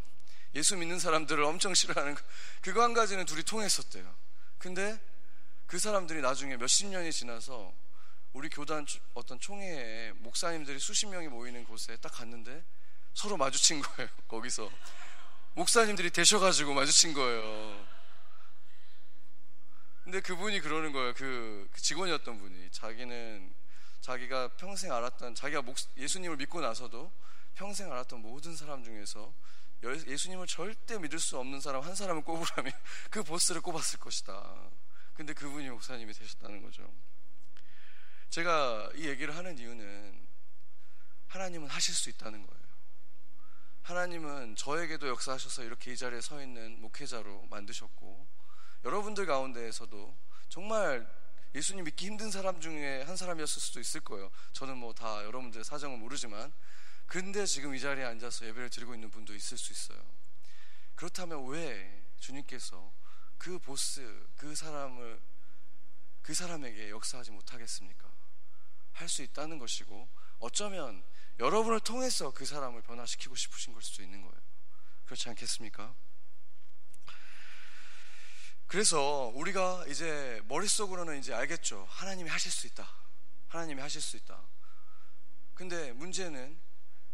예수 0.56 0.76
믿는 0.76 0.98
사람들을 0.98 1.44
엄청 1.44 1.74
싫어하는 1.74 2.16
거. 2.16 2.20
그거 2.60 2.82
한 2.82 2.92
가지는 2.92 3.24
둘이 3.24 3.44
통했었대요. 3.44 4.04
근데 4.58 4.98
그 5.68 5.78
사람들이 5.78 6.22
나중에 6.22 6.56
몇십 6.56 6.88
년이 6.88 7.12
지나서 7.12 7.72
우리 8.32 8.48
교단 8.48 8.86
어떤 9.14 9.40
총회에 9.40 10.12
목사님들이 10.18 10.78
수십 10.78 11.06
명이 11.06 11.28
모이는 11.28 11.64
곳에 11.64 11.96
딱 11.96 12.10
갔는데 12.10 12.64
서로 13.14 13.36
마주친 13.36 13.82
거예요. 13.82 14.08
거기서. 14.28 14.70
목사님들이 15.54 16.10
되셔가지고 16.10 16.74
마주친 16.74 17.12
거예요. 17.12 17.86
근데 20.04 20.20
그분이 20.20 20.60
그러는 20.60 20.92
거예요. 20.92 21.12
그, 21.14 21.68
그 21.72 21.80
직원이었던 21.80 22.38
분이. 22.38 22.70
자기는 22.70 23.52
자기가 24.00 24.48
평생 24.56 24.92
알았던, 24.92 25.34
자기가 25.34 25.62
목, 25.62 25.76
예수님을 25.96 26.36
믿고 26.36 26.60
나서도 26.60 27.12
평생 27.54 27.90
알았던 27.92 28.20
모든 28.22 28.56
사람 28.56 28.84
중에서 28.84 29.32
예수님을 29.82 30.46
절대 30.46 30.98
믿을 30.98 31.18
수 31.18 31.38
없는 31.38 31.60
사람 31.60 31.82
한 31.82 31.94
사람을 31.94 32.22
꼽으라면 32.22 32.72
그 33.10 33.22
보스를 33.22 33.60
꼽았을 33.60 33.98
것이다. 33.98 34.70
근데 35.14 35.34
그분이 35.34 35.68
목사님이 35.70 36.12
되셨다는 36.12 36.62
거죠. 36.62 36.90
제가 38.30 38.90
이 38.94 39.08
얘기를 39.08 39.36
하는 39.36 39.58
이유는 39.58 40.28
하나님은 41.26 41.68
하실 41.68 41.94
수 41.94 42.08
있다는 42.10 42.46
거예요. 42.46 42.60
하나님은 43.82 44.54
저에게도 44.54 45.08
역사하셔서 45.08 45.64
이렇게 45.64 45.92
이 45.92 45.96
자리에 45.96 46.20
서 46.20 46.40
있는 46.40 46.80
목회자로 46.80 47.48
만드셨고, 47.50 48.28
여러분들 48.84 49.26
가운데에서도 49.26 50.16
정말 50.48 51.12
예수님 51.56 51.84
믿기 51.84 52.06
힘든 52.06 52.30
사람 52.30 52.60
중에 52.60 53.02
한 53.02 53.16
사람이었을 53.16 53.60
수도 53.60 53.80
있을 53.80 54.00
거예요. 54.00 54.30
저는 54.52 54.76
뭐 54.76 54.92
다 54.92 55.24
여러분들 55.24 55.64
사정은 55.64 55.98
모르지만, 55.98 56.52
근데 57.06 57.44
지금 57.46 57.74
이 57.74 57.80
자리에 57.80 58.04
앉아서 58.04 58.46
예배를 58.46 58.70
드리고 58.70 58.94
있는 58.94 59.10
분도 59.10 59.34
있을 59.34 59.58
수 59.58 59.72
있어요. 59.72 60.00
그렇다면 60.94 61.48
왜 61.48 62.04
주님께서 62.20 62.92
그 63.38 63.58
보스, 63.58 64.28
그 64.36 64.54
사람을, 64.54 65.20
그 66.22 66.32
사람에게 66.32 66.90
역사하지 66.90 67.32
못하겠습니까? 67.32 68.09
할 69.00 69.08
수 69.08 69.22
있다는 69.22 69.58
것이고, 69.58 70.08
어쩌면 70.38 71.02
여러분을 71.38 71.80
통해서 71.80 72.30
그 72.32 72.44
사람을 72.44 72.82
변화시키고 72.82 73.34
싶으신 73.34 73.72
걸 73.72 73.82
수도 73.82 74.02
있는 74.02 74.20
거예요. 74.20 74.40
그렇지 75.06 75.28
않겠습니까? 75.30 75.94
그래서 78.66 79.32
우리가 79.34 79.84
이제 79.88 80.40
머릿속으로는 80.44 81.18
이제 81.18 81.34
알겠죠. 81.34 81.86
하나님이 81.90 82.30
하실 82.30 82.52
수 82.52 82.66
있다. 82.68 82.88
하나님이 83.48 83.80
하실 83.80 84.00
수 84.00 84.16
있다. 84.16 84.40
근데 85.54 85.92
문제는 85.92 86.60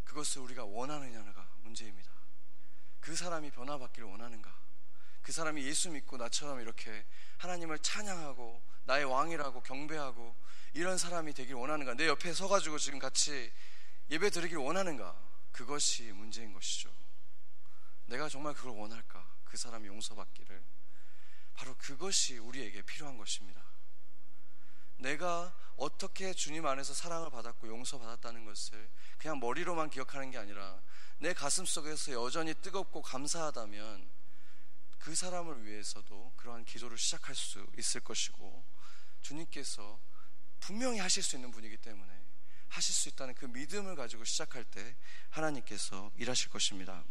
그것을 0.04 0.42
우리가 0.42 0.64
원하느냐가 0.64 1.48
문제입니다. 1.62 2.10
그 3.00 3.16
사람이 3.16 3.52
변화받기를 3.52 4.06
원하는가? 4.06 4.54
그 5.22 5.32
사람이 5.32 5.64
예수 5.64 5.90
믿고 5.90 6.16
나처럼 6.18 6.60
이렇게 6.60 7.06
하나님을 7.38 7.78
찬양하고 7.78 8.62
나의 8.86 9.04
왕이라고 9.04 9.62
경배하고 9.62 10.34
이런 10.72 10.96
사람이 10.98 11.34
되길 11.34 11.54
원하는가? 11.54 11.94
내 11.94 12.06
옆에 12.06 12.32
서가지고 12.32 12.78
지금 12.78 12.98
같이 12.98 13.52
예배 14.10 14.30
드리길 14.30 14.56
원하는가? 14.58 15.16
그것이 15.52 16.04
문제인 16.12 16.52
것이죠. 16.52 16.90
내가 18.06 18.28
정말 18.28 18.54
그걸 18.54 18.72
원할까? 18.72 19.26
그 19.44 19.56
사람이 19.56 19.88
용서받기를. 19.88 20.62
바로 21.54 21.74
그것이 21.78 22.38
우리에게 22.38 22.82
필요한 22.82 23.16
것입니다. 23.16 23.62
내가 24.98 25.54
어떻게 25.76 26.32
주님 26.32 26.66
안에서 26.66 26.94
사랑을 26.94 27.30
받았고 27.30 27.68
용서받았다는 27.68 28.44
것을 28.44 28.88
그냥 29.18 29.40
머리로만 29.40 29.90
기억하는 29.90 30.30
게 30.30 30.38
아니라 30.38 30.80
내 31.18 31.32
가슴 31.32 31.64
속에서 31.64 32.12
여전히 32.12 32.54
뜨겁고 32.54 33.02
감사하다면 33.02 34.08
그 34.98 35.14
사람을 35.14 35.64
위해서도 35.64 36.32
그러한 36.36 36.64
기도를 36.64 36.98
시작할 36.98 37.34
수 37.34 37.66
있을 37.78 38.00
것이고 38.00 38.64
주님께서 39.26 39.98
분명히 40.60 40.98
하실 41.00 41.22
수 41.22 41.36
있는 41.36 41.50
분이기 41.50 41.76
때문에 41.76 42.12
하실 42.68 42.94
수 42.94 43.08
있다는 43.08 43.34
그 43.34 43.46
믿음을 43.46 43.96
가지고 43.96 44.24
시작할 44.24 44.64
때 44.64 44.94
하나님께서 45.30 46.12
일하실 46.16 46.50
것입니다. 46.50 47.04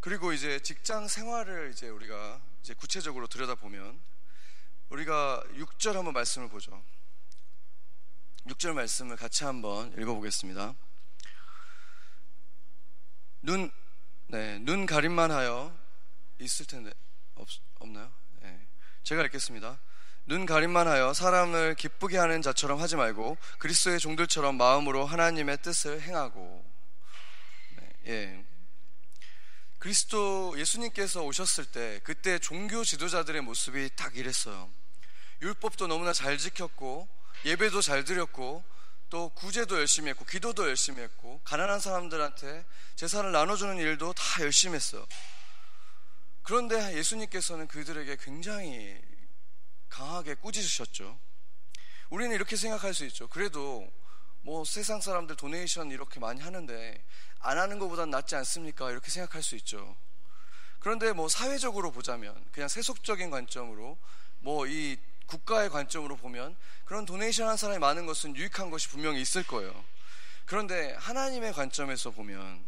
그리고 0.00 0.32
이제 0.32 0.60
직장 0.60 1.08
생활을 1.08 1.72
이제 1.72 1.88
우리가 1.88 2.40
이제 2.62 2.74
구체적으로 2.74 3.26
들여다보면 3.26 4.00
우리가 4.90 5.42
6절 5.54 5.94
한번 5.94 6.14
말씀을 6.14 6.48
보죠. 6.48 6.84
6절 8.46 8.74
말씀을 8.74 9.16
같이 9.16 9.42
한번 9.42 9.92
읽어보겠습니다. 9.98 10.74
눈, 13.42 13.72
네, 14.28 14.58
눈 14.60 14.86
가림만 14.86 15.32
하여 15.32 15.76
있을 16.38 16.66
텐데, 16.66 16.92
없, 17.34 17.48
없나요? 17.80 18.12
네. 19.06 19.10
제가 19.10 19.22
읽겠습니다. 19.26 19.78
눈 20.26 20.46
가림만 20.46 20.88
하여 20.88 21.14
사람을 21.14 21.76
기쁘게 21.76 22.18
하는 22.18 22.42
자처럼 22.42 22.80
하지 22.80 22.96
말고 22.96 23.38
그리스도의 23.58 24.00
종들처럼 24.00 24.56
마음으로 24.56 25.06
하나님의 25.06 25.58
뜻을 25.62 26.02
행하고, 26.02 26.64
네, 27.76 27.90
예. 28.08 28.44
그리스도 29.78 30.58
예수님께서 30.58 31.22
오셨을 31.22 31.66
때 31.66 32.00
그때 32.02 32.40
종교 32.40 32.82
지도자들의 32.82 33.40
모습이 33.42 33.90
딱 33.94 34.16
이랬어요. 34.16 34.68
율법도 35.40 35.86
너무나 35.86 36.12
잘 36.12 36.36
지켰고 36.36 37.06
예배도 37.44 37.82
잘 37.82 38.02
드렸고 38.04 38.64
또 39.08 39.28
구제도 39.28 39.78
열심히 39.78 40.08
했고 40.10 40.24
기도도 40.24 40.66
열심히 40.66 41.02
했고 41.02 41.40
가난한 41.44 41.78
사람들한테 41.78 42.64
재산을 42.96 43.30
나눠주는 43.30 43.76
일도 43.76 44.14
다 44.14 44.42
열심히 44.42 44.74
했어요. 44.74 45.06
그런데 46.46 46.96
예수님께서는 46.96 47.66
그들에게 47.66 48.18
굉장히 48.20 48.96
강하게 49.88 50.36
꾸짖으셨죠. 50.36 51.18
우리는 52.08 52.32
이렇게 52.36 52.54
생각할 52.54 52.94
수 52.94 53.04
있죠. 53.06 53.26
그래도 53.26 53.84
뭐 54.42 54.64
세상 54.64 55.00
사람들 55.00 55.34
도네이션 55.34 55.90
이렇게 55.90 56.20
많이 56.20 56.40
하는데 56.40 57.04
안 57.40 57.58
하는 57.58 57.80
것보단 57.80 58.10
낫지 58.10 58.36
않습니까? 58.36 58.92
이렇게 58.92 59.10
생각할 59.10 59.42
수 59.42 59.56
있죠. 59.56 59.96
그런데 60.78 61.12
뭐 61.12 61.28
사회적으로 61.28 61.90
보자면 61.90 62.32
그냥 62.52 62.68
세속적인 62.68 63.30
관점으로 63.30 63.98
뭐 64.38 64.68
이 64.68 64.96
국가의 65.26 65.68
관점으로 65.68 66.16
보면 66.16 66.54
그런 66.84 67.06
도네이션 67.06 67.48
한 67.48 67.56
사람이 67.56 67.80
많은 67.80 68.06
것은 68.06 68.36
유익한 68.36 68.70
것이 68.70 68.88
분명히 68.88 69.20
있을 69.20 69.42
거예요. 69.42 69.84
그런데 70.44 70.94
하나님의 71.00 71.54
관점에서 71.54 72.12
보면 72.12 72.64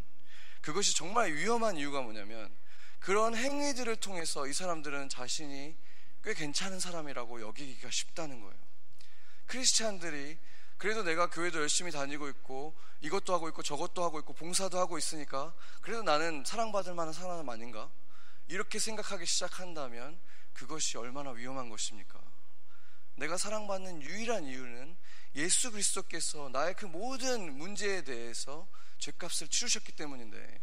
그것이 0.62 0.96
정말 0.96 1.32
위험한 1.32 1.76
이유가 1.76 2.02
뭐냐면 2.02 2.52
그런 3.00 3.34
행위들을 3.34 3.96
통해서 3.96 4.46
이 4.46 4.52
사람들은 4.52 5.08
자신이 5.08 5.76
꽤 6.24 6.34
괜찮은 6.34 6.80
사람이라고 6.80 7.40
여기기가 7.40 7.90
쉽다는 7.90 8.40
거예요. 8.40 8.58
크리스찬들이 9.46 10.38
그래도 10.76 11.02
내가 11.02 11.28
교회도 11.28 11.60
열심히 11.60 11.90
다니고 11.90 12.28
있고 12.28 12.74
이것도 13.00 13.34
하고 13.34 13.48
있고 13.48 13.62
저것도 13.62 14.02
하고 14.04 14.18
있고 14.20 14.32
봉사도 14.32 14.78
하고 14.78 14.98
있으니까 14.98 15.54
그래도 15.80 16.02
나는 16.02 16.44
사랑받을 16.44 16.94
만한 16.94 17.12
사람 17.12 17.48
아닌가? 17.48 17.90
이렇게 18.46 18.78
생각하기 18.78 19.26
시작한다면 19.26 20.18
그것이 20.52 20.96
얼마나 20.98 21.30
위험한 21.30 21.68
것입니까? 21.68 22.20
내가 23.16 23.36
사랑받는 23.36 24.02
유일한 24.02 24.44
이유는 24.44 24.96
예수 25.34 25.70
그리스도께서 25.70 26.48
나의 26.50 26.74
그 26.74 26.86
모든 26.86 27.56
문제에 27.56 28.02
대해서 28.02 28.66
죄값을 28.98 29.48
치르셨기 29.48 29.92
때문인데 29.92 30.60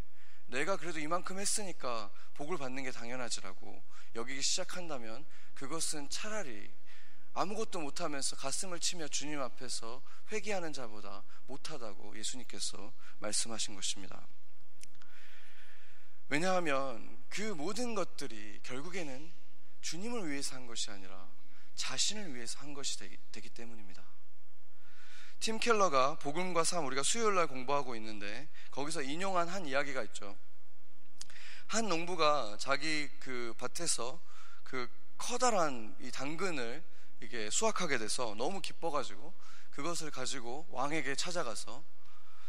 내가 0.55 0.77
그래도 0.77 0.99
이만큼 0.99 1.37
했으니까 1.37 2.09
복을 2.35 2.57
받는 2.57 2.83
게 2.83 2.91
당연하지라고 2.91 3.83
여기기 4.15 4.41
시작한다면 4.41 5.25
그것은 5.53 6.09
차라리 6.09 6.71
아무것도 7.33 7.81
못하면서 7.81 8.37
가슴을 8.37 8.79
치며 8.79 9.09
주님 9.09 9.41
앞에서 9.41 10.01
회개하는 10.31 10.71
자보다 10.71 11.23
못하다고 11.47 12.17
예수님께서 12.17 12.93
말씀하신 13.19 13.75
것입니다. 13.75 14.25
왜냐하면 16.29 17.21
그 17.27 17.41
모든 17.41 17.93
것들이 17.93 18.61
결국에는 18.63 19.33
주님을 19.81 20.29
위해서 20.29 20.55
한 20.55 20.67
것이 20.67 20.89
아니라 20.89 21.27
자신을 21.75 22.33
위해서 22.33 22.59
한 22.59 22.73
것이 22.73 22.97
되기, 22.97 23.49
때문입니다. 23.49 24.01
팀 25.39 25.59
켈러가 25.59 26.15
복음과 26.19 26.63
삶 26.63 26.85
우리가 26.85 27.03
수요일 27.03 27.35
날 27.35 27.47
공부하고 27.47 27.95
있는데 27.95 28.47
거기서 28.71 29.01
인용한 29.01 29.47
한 29.47 29.65
이야기가 29.65 30.03
있죠. 30.03 30.35
한 31.67 31.87
농부가 31.87 32.57
자기 32.59 33.09
그 33.19 33.53
밭에서 33.57 34.19
그 34.63 34.89
커다란 35.17 35.95
이 35.99 36.11
당근을 36.11 36.83
이게 37.21 37.49
수확하게 37.49 37.97
돼서 37.97 38.35
너무 38.37 38.61
기뻐가지고 38.61 39.33
그것을 39.71 40.11
가지고 40.11 40.65
왕에게 40.69 41.15
찾아가서 41.15 41.83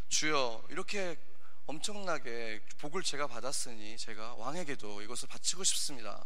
주여 0.09 0.65
이렇게 0.71 1.19
엄청나게 1.67 2.63
복을 2.79 3.03
제가 3.03 3.27
받았으니 3.27 3.97
제가 3.99 4.35
왕에게도 4.35 5.03
이것을 5.03 5.29
바치고 5.29 5.65
싶습니다. 5.65 6.25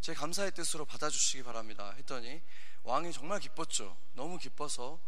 제 0.00 0.14
감사의 0.14 0.52
뜻으로 0.52 0.84
받아주시기 0.84 1.42
바랍니다. 1.42 1.92
했더니 1.96 2.40
왕이 2.84 3.12
정말 3.12 3.40
기뻤죠. 3.40 3.96
너무 4.14 4.38
기뻐서 4.38 5.00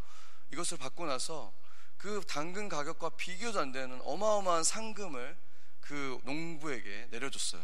이것을 0.53 0.79
받고 0.79 1.07
나서 1.07 1.53
그 1.97 2.23
당근 2.27 2.69
가격과 2.69 3.11
비교도 3.11 3.61
안 3.61 3.73
되는 3.73 4.01
어마어마한 4.03 4.65
상금을 4.65 5.37
그 5.81 6.19
농부에게 6.25 7.09
내려줬어요. 7.11 7.63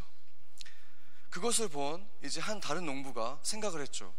그것을 1.30 1.68
본 1.68 2.08
이제 2.22 2.40
한 2.40 2.60
다른 2.60 2.86
농부가 2.86 3.38
생각을 3.42 3.80
했죠. 3.80 4.14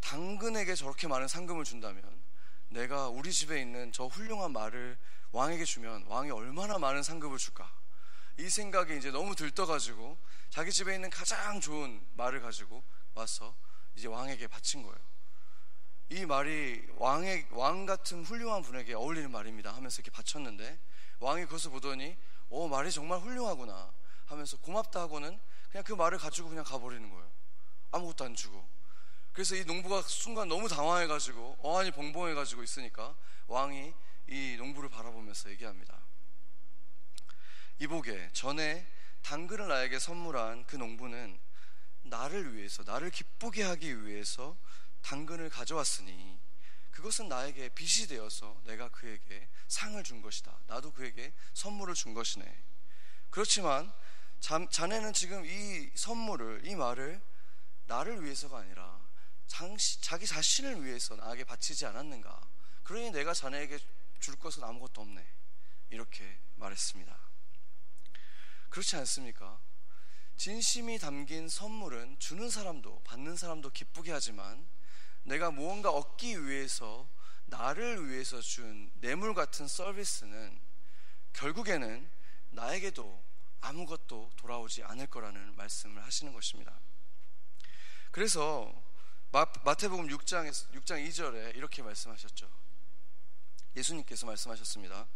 당근에게 0.00 0.74
저렇게 0.74 1.08
많은 1.08 1.28
상금을 1.28 1.64
준다면 1.64 2.02
내가 2.68 3.08
우리 3.08 3.32
집에 3.32 3.60
있는 3.60 3.92
저 3.92 4.06
훌륭한 4.06 4.52
말을 4.52 4.98
왕에게 5.32 5.64
주면 5.64 6.04
왕이 6.06 6.30
얼마나 6.30 6.78
많은 6.78 7.02
상금을 7.02 7.38
줄까? 7.38 7.70
이 8.38 8.48
생각이 8.48 8.96
이제 8.98 9.10
너무 9.10 9.34
들떠가지고 9.34 10.18
자기 10.50 10.70
집에 10.70 10.94
있는 10.94 11.10
가장 11.10 11.60
좋은 11.60 12.06
말을 12.14 12.40
가지고 12.40 12.82
와서 13.14 13.54
이제 13.94 14.08
왕에게 14.08 14.46
바친 14.46 14.82
거예요. 14.82 15.15
이 16.08 16.24
말이 16.24 16.86
왕의 16.98 17.48
왕 17.50 17.84
같은 17.84 18.24
훌륭한 18.24 18.62
분에게 18.62 18.94
어울리는 18.94 19.30
말입니다 19.30 19.74
하면서 19.74 19.96
이렇게 19.96 20.10
바쳤는데 20.10 20.78
왕이 21.18 21.46
그것을 21.46 21.70
보더니 21.70 22.16
오 22.48 22.68
말이 22.68 22.92
정말 22.92 23.18
훌륭하구나 23.18 23.92
하면서 24.26 24.56
고맙다 24.58 25.00
하고는 25.00 25.38
그냥 25.70 25.84
그 25.84 25.92
말을 25.92 26.18
가지고 26.18 26.48
그냥 26.48 26.64
가버리는 26.64 27.10
거예요. 27.10 27.30
아무것도 27.90 28.24
안 28.24 28.34
주고 28.34 28.66
그래서 29.32 29.56
이 29.56 29.64
농부가 29.64 30.00
순간 30.02 30.48
너무 30.48 30.68
당황해가지고 30.68 31.58
어안이 31.60 31.90
벙벙해가지고 31.90 32.62
있으니까 32.62 33.14
왕이 33.48 33.92
이 34.28 34.56
농부를 34.58 34.88
바라보면서 34.88 35.50
얘기합니다. 35.50 35.98
이보게 37.80 38.30
전에 38.32 38.86
당근을 39.22 39.68
나에게 39.68 39.98
선물한 39.98 40.66
그 40.66 40.76
농부는 40.76 41.38
나를 42.04 42.54
위해서 42.54 42.84
나를 42.84 43.10
기쁘게 43.10 43.64
하기 43.64 44.06
위해서 44.06 44.56
당근을 45.06 45.48
가져왔으니 45.50 46.36
그것은 46.90 47.28
나에게 47.28 47.68
빚이 47.68 48.08
되어서 48.08 48.60
내가 48.64 48.88
그에게 48.88 49.48
상을 49.68 50.02
준 50.02 50.20
것이다. 50.20 50.58
나도 50.66 50.92
그에게 50.92 51.32
선물을 51.54 51.94
준 51.94 52.12
것이네. 52.12 52.44
그렇지만 53.30 53.92
자, 54.40 54.66
자네는 54.68 55.12
지금 55.12 55.46
이 55.46 55.90
선물을, 55.94 56.66
이 56.66 56.74
말을 56.74 57.22
나를 57.86 58.24
위해서가 58.24 58.58
아니라 58.58 59.00
장시, 59.46 60.00
자기 60.00 60.26
자신을 60.26 60.84
위해서 60.84 61.14
나에게 61.14 61.44
바치지 61.44 61.86
않았는가. 61.86 62.40
그러니 62.82 63.12
내가 63.12 63.32
자네에게 63.32 63.78
줄 64.18 64.36
것은 64.36 64.64
아무것도 64.64 65.02
없네. 65.02 65.24
이렇게 65.90 66.40
말했습니다. 66.56 67.16
그렇지 68.70 68.96
않습니까? 68.96 69.60
진심이 70.36 70.98
담긴 70.98 71.48
선물은 71.48 72.18
주는 72.18 72.50
사람도 72.50 73.02
받는 73.04 73.36
사람도 73.36 73.70
기쁘게 73.70 74.10
하지만 74.10 74.66
내가 75.26 75.50
무언가 75.50 75.90
얻기 75.90 76.46
위해서 76.46 77.08
나를 77.46 78.08
위해서 78.08 78.40
준 78.40 78.90
뇌물 79.00 79.34
같은 79.34 79.66
서비스는 79.68 80.58
결국에는 81.32 82.08
나에게도 82.50 83.24
아무것도 83.60 84.30
돌아오지 84.36 84.84
않을 84.84 85.08
거라는 85.08 85.56
말씀을 85.56 86.02
하시는 86.04 86.32
것입니다. 86.32 86.78
그래서 88.12 88.72
마태복음 89.64 90.08
6장 90.08 90.48
6장 90.48 91.06
2절에 91.08 91.56
이렇게 91.56 91.82
말씀하셨죠. 91.82 92.48
예수님께서 93.76 94.26
말씀하셨습니다. 94.26 95.06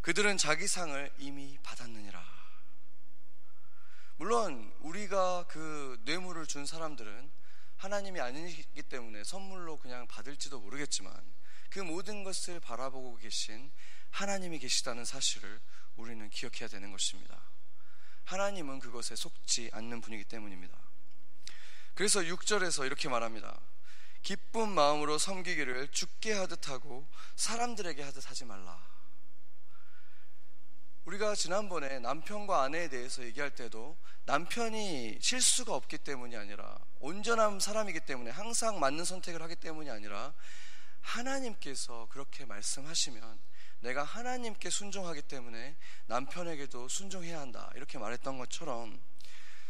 그들은 0.00 0.38
자기 0.38 0.66
상을 0.66 1.12
이미 1.18 1.58
받았느니라. 1.62 2.24
물론 4.16 4.72
우리가 4.80 5.46
그 5.48 6.00
뇌물을 6.04 6.46
준 6.46 6.64
사람들은 6.64 7.30
하나님이 7.78 8.20
아니기 8.20 8.82
때문에 8.82 9.24
선물로 9.24 9.78
그냥 9.78 10.06
받을지도 10.06 10.60
모르겠지만 10.60 11.14
그 11.70 11.80
모든 11.80 12.24
것을 12.24 12.60
바라보고 12.60 13.16
계신 13.16 13.70
하나님이 14.10 14.58
계시다는 14.58 15.04
사실을 15.04 15.60
우리는 15.96 16.28
기억해야 16.30 16.68
되는 16.68 16.90
것입니다. 16.90 17.40
하나님은 18.24 18.78
그것에 18.80 19.16
속지 19.16 19.70
않는 19.72 20.00
분이기 20.00 20.24
때문입니다. 20.24 20.76
그래서 21.94 22.20
6절에서 22.20 22.86
이렇게 22.86 23.08
말합니다. 23.08 23.60
기쁜 24.22 24.68
마음으로 24.68 25.18
섬기기를 25.18 25.88
죽게 25.88 26.32
하듯 26.32 26.68
하고 26.68 27.08
사람들에게 27.36 28.02
하듯 28.02 28.28
하지 28.28 28.44
말라. 28.44 28.97
우리가 31.08 31.34
지난번에 31.34 32.00
남편과 32.00 32.64
아내에 32.64 32.88
대해서 32.88 33.22
얘기할 33.22 33.54
때도 33.54 33.96
남편이 34.26 35.16
실수가 35.22 35.74
없기 35.74 35.96
때문이 35.96 36.36
아니라 36.36 36.78
온전한 37.00 37.60
사람이기 37.60 38.00
때문에 38.00 38.30
항상 38.30 38.78
맞는 38.78 39.06
선택을 39.06 39.40
하기 39.40 39.56
때문이 39.56 39.88
아니라 39.88 40.34
하나님께서 41.00 42.08
그렇게 42.10 42.44
말씀하시면 42.44 43.38
내가 43.80 44.04
하나님께 44.04 44.68
순종하기 44.68 45.22
때문에 45.22 45.76
남편에게도 46.08 46.88
순종해야 46.88 47.40
한다. 47.40 47.72
이렇게 47.74 47.96
말했던 47.96 48.36
것처럼 48.36 49.00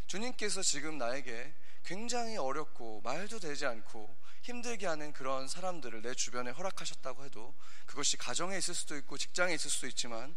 주님께서 0.09 0.63
지금 0.63 0.99
나에게 0.99 1.55
굉장히 1.85 2.37
어렵고 2.37 3.03
말도 3.03 3.39
되지 3.39 3.65
않고 3.65 4.13
힘들게 4.43 4.89
하는 4.89 5.13
그런 5.13 5.47
사람들을 5.47 6.03
내 6.03 6.15
주변에 6.15 6.51
허락하셨다고 6.51 7.27
해도 7.27 7.55
그것이 7.87 8.17
가정에 8.17 8.59
있을 8.59 8.75
수도 8.75 8.97
있고 8.97 9.17
직장에 9.17 9.55
있을 9.55 9.71
수도 9.71 9.87
있지만 9.87 10.35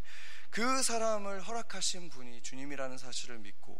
그 0.51 0.83
사람을 0.83 1.41
허락하신 1.41 2.09
분이 2.09 2.41
주님이라는 2.43 2.97
사실을 2.97 3.39
믿고 3.39 3.79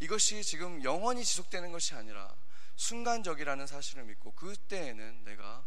이것이 0.00 0.42
지금 0.42 0.82
영원히 0.82 1.24
지속되는 1.24 1.70
것이 1.70 1.94
아니라 1.94 2.34
순간적이라는 2.76 3.66
사실을 3.66 4.04
믿고 4.04 4.32
그때에는 4.32 5.24
내가 5.24 5.64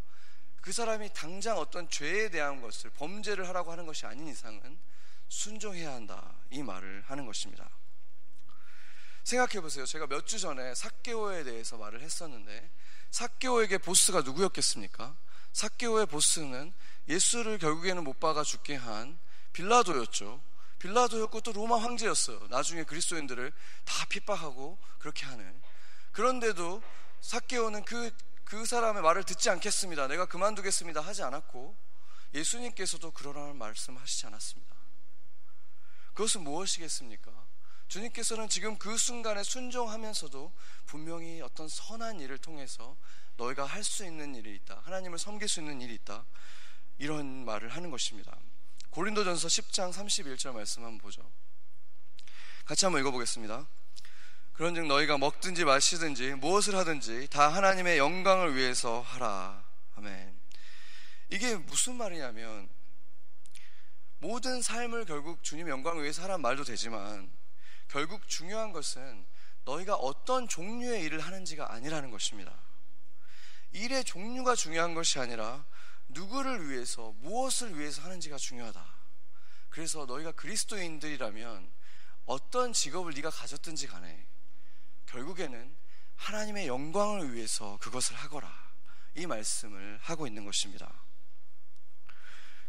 그 0.61 0.71
사람이 0.71 1.13
당장 1.13 1.59
어떤 1.59 1.87
죄에 1.89 2.29
대한 2.29 2.59
것을 2.59 2.89
범죄를 2.89 3.47
하라고 3.49 3.71
하는 3.71 3.85
것이 3.85 4.07
아닌 4.07 4.27
이상은 4.27 4.79
순종해야 5.29 5.93
한다 5.93 6.33
이 6.49 6.63
말을 6.63 7.03
하는 7.05 7.25
것입니다. 7.25 7.69
생각해 9.23 9.61
보세요. 9.61 9.85
제가 9.85 10.07
몇 10.07 10.25
주 10.25 10.39
전에 10.39 10.73
사개오에 10.73 11.43
대해서 11.43 11.77
말을 11.77 12.01
했었는데 12.01 12.71
사개오에게 13.11 13.77
보스가 13.77 14.21
누구였겠습니까? 14.21 15.15
사개오의 15.53 16.07
보스는 16.07 16.73
예수를 17.07 17.59
결국에는 17.59 18.03
못 18.03 18.19
박아 18.19 18.43
죽게 18.43 18.75
한 18.75 19.19
빌라도였죠. 19.55 20.41
빌라도였고 20.79 21.39
또 21.41 21.53
로마 21.53 21.77
황제였어요. 21.77 22.47
나중에 22.49 22.83
그리스도인들을 22.83 23.51
다 23.85 24.05
핍박하고 24.09 24.77
그렇게 24.99 25.25
하는. 25.25 25.61
그런데도 26.11 26.83
사케오는 27.21 27.85
그, 27.85 28.11
그 28.43 28.65
사람의 28.65 29.01
말을 29.01 29.23
듣지 29.23 29.49
않겠습니다. 29.49 30.07
내가 30.07 30.25
그만두겠습니다. 30.25 30.99
하지 30.99 31.23
않았고 31.23 31.75
예수님께서도 32.33 33.11
그러라는 33.11 33.55
말씀 33.55 33.97
하시지 33.97 34.27
않았습니다. 34.27 34.75
그것은 36.13 36.41
무엇이겠습니까? 36.41 37.31
주님께서는 37.87 38.49
지금 38.49 38.77
그 38.77 38.97
순간에 38.97 39.43
순종하면서도 39.43 40.51
분명히 40.85 41.41
어떤 41.41 41.69
선한 41.69 42.19
일을 42.19 42.37
통해서 42.39 42.97
너희가 43.37 43.65
할 43.65 43.83
수 43.83 44.03
있는 44.05 44.35
일이 44.35 44.53
있다. 44.55 44.81
하나님을 44.83 45.17
섬길 45.17 45.47
수 45.47 45.61
있는 45.61 45.81
일이 45.81 45.93
있다. 45.95 46.25
이런 46.97 47.45
말을 47.45 47.69
하는 47.69 47.91
것입니다. 47.91 48.37
고린도전서 48.95 49.49
10장 49.49 49.91
31절 49.91 50.53
말씀 50.53 50.81
한번 50.85 50.99
보죠. 50.99 51.21
같이 52.63 52.85
한번 52.85 53.01
읽어보겠습니다. 53.01 53.67
그런즉 54.53 54.87
너희가 54.87 55.17
먹든지 55.17 55.65
마시든지 55.65 56.35
무엇을 56.35 56.75
하든지 56.75 57.27
다 57.27 57.49
하나님의 57.49 57.97
영광을 57.97 58.55
위해서 58.55 59.01
하라. 59.01 59.65
아멘. 59.95 60.39
이게 61.29 61.57
무슨 61.57 61.95
말이냐면 61.95 62.69
모든 64.19 64.61
삶을 64.61 65.03
결국 65.03 65.43
주님 65.43 65.67
영광을 65.67 66.01
위해서 66.03 66.23
하란 66.23 66.41
말도 66.41 66.63
되지만 66.63 67.29
결국 67.89 68.25
중요한 68.29 68.71
것은 68.71 69.25
너희가 69.65 69.95
어떤 69.95 70.47
종류의 70.47 71.03
일을 71.03 71.19
하는지가 71.19 71.73
아니라는 71.73 72.11
것입니다. 72.11 72.53
일의 73.73 74.05
종류가 74.05 74.55
중요한 74.55 74.93
것이 74.93 75.19
아니라 75.19 75.65
누구를 76.07 76.69
위해서 76.69 77.13
무엇을 77.19 77.77
위해서 77.77 78.01
하는지가 78.03 78.37
중요하다. 78.37 78.85
그래서 79.69 80.05
너희가 80.05 80.31
그리스도인들이라면 80.33 81.71
어떤 82.25 82.73
직업을 82.73 83.13
네가 83.13 83.29
가졌든지 83.29 83.87
간에 83.87 84.25
결국에는 85.07 85.75
하나님의 86.15 86.67
영광을 86.67 87.33
위해서 87.33 87.77
그것을 87.81 88.15
하거라. 88.15 88.49
이 89.15 89.25
말씀을 89.25 89.99
하고 90.01 90.27
있는 90.27 90.45
것입니다. 90.45 90.91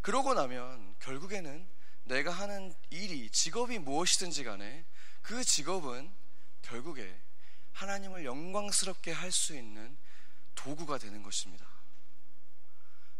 그러고 0.02 0.34
나면 0.34 0.94
결국에는 1.00 1.68
내가 2.04 2.30
하는 2.30 2.72
일이 2.90 3.28
직업이 3.30 3.78
무엇이든지 3.78 4.44
간에 4.44 4.84
그 5.22 5.42
직업은 5.42 6.12
결국에 6.62 7.20
하나님을 7.72 8.24
영광스럽게 8.24 9.12
할 9.12 9.32
수 9.32 9.56
있는 9.56 9.96
도구가 10.54 10.98
되는 10.98 11.22
것입니다. 11.22 11.66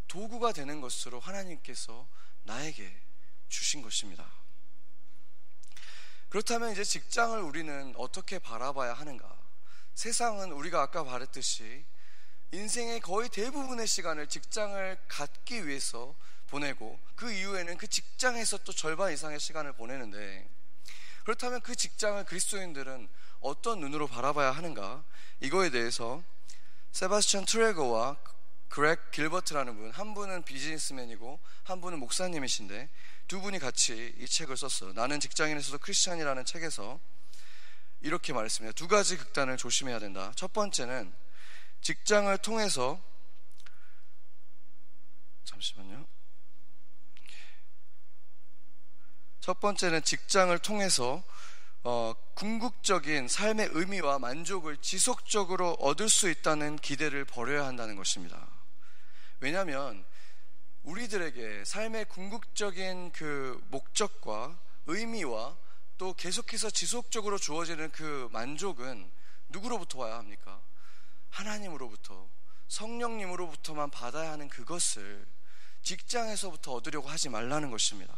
도구가 0.09 0.53
되는 0.53 0.81
것으로 0.81 1.21
하나님께서 1.21 2.07
나에게 2.45 2.95
주신 3.49 3.83
것입니다. 3.83 4.27
그렇다면 6.29 6.73
이제 6.73 6.85
직장을 6.85 7.41
우리는 7.41 7.95
어떻게 7.97 8.39
바라봐야 8.39 8.93
하는가? 8.95 9.37
세상은 9.95 10.53
우리가 10.53 10.83
아까 10.83 11.05
말했듯이 11.05 11.85
인생의 12.53 13.01
거의 13.01 13.29
대부분의 13.29 13.87
시간을 13.87 14.29
직장을 14.29 14.99
갖기 15.09 15.67
위해서 15.67 16.15
보내고 16.49 16.99
그 17.17 17.33
이후에는 17.33 17.77
그 17.77 17.87
직장에서 17.87 18.59
또 18.59 18.73
절반 18.73 19.13
이상의 19.13 19.41
시간을 19.41 19.73
보내는데 19.73 20.49
그렇다면 21.25 21.61
그 21.61 21.75
직장을 21.75 22.25
그리스도인들은 22.25 23.09
어떤 23.41 23.81
눈으로 23.81 24.07
바라봐야 24.07 24.53
하는가? 24.53 25.05
이거에 25.41 25.71
대해서 25.71 26.23
세바스찬 26.93 27.47
트레거와 27.47 28.17
그렉 28.69 29.11
길버트라는 29.11 29.77
분, 29.77 29.91
한 29.91 30.15
분은 30.15 30.43
비즈니스맨이고 30.43 31.41
한 31.65 31.81
분은 31.81 31.99
목사님이신데 31.99 32.89
두 33.29 33.41
분이 33.41 33.59
같이 33.59 34.15
이 34.19 34.27
책을 34.27 34.57
썼어요. 34.57 34.93
나는 34.93 35.21
직장인에서도 35.21 35.79
크리스찬이라는 35.79 36.45
책에서 36.45 37.01
이렇게 38.01 38.33
말했습니다. 38.33 38.75
두 38.75 38.89
가지 38.89 39.17
극단을 39.17 39.57
조심해야 39.57 39.99
된다. 39.99 40.33
첫 40.37 40.53
번째는 40.53 41.13
직장을 41.81 42.37
통해서 42.39 43.03
잠시만요. 45.45 46.07
첫 49.41 49.61
번째는 49.61 50.03
직장을 50.03 50.57
통해서 50.59 51.23
어, 51.85 52.15
궁극적인 52.35 53.29
삶의 53.29 53.69
의미와 53.73 54.19
만족을 54.19 54.77
지속적으로 54.79 55.75
얻을 55.75 56.09
수 56.09 56.29
있다는 56.29 56.77
기대를 56.77 57.25
버려야 57.25 57.65
한다는 57.65 57.95
것입니다. 57.95 58.56
왜냐하면 59.41 60.05
우리들에게 60.83 61.65
삶의 61.65 62.07
궁극적인 62.07 63.13
그 63.13 63.61
목적과 63.69 64.59
의미와 64.87 65.57
또 65.99 66.15
계속해서 66.15 66.71
지속적으로 66.71 67.39
주어지는 67.39 67.91
그 67.91 68.29
만족은 68.33 69.11
누구로부터 69.49 69.99
와야 69.99 70.19
합니까? 70.19 70.61
하나님으로부터 71.31 72.29
성령님으로부터만 72.69 73.91
받아야 73.91 74.33
하는 74.33 74.49
그것을 74.49 75.27
직장에서부터 75.83 76.73
얻으려고 76.73 77.09
하지 77.09 77.29
말라는 77.29 77.71
것입니다. 77.71 78.15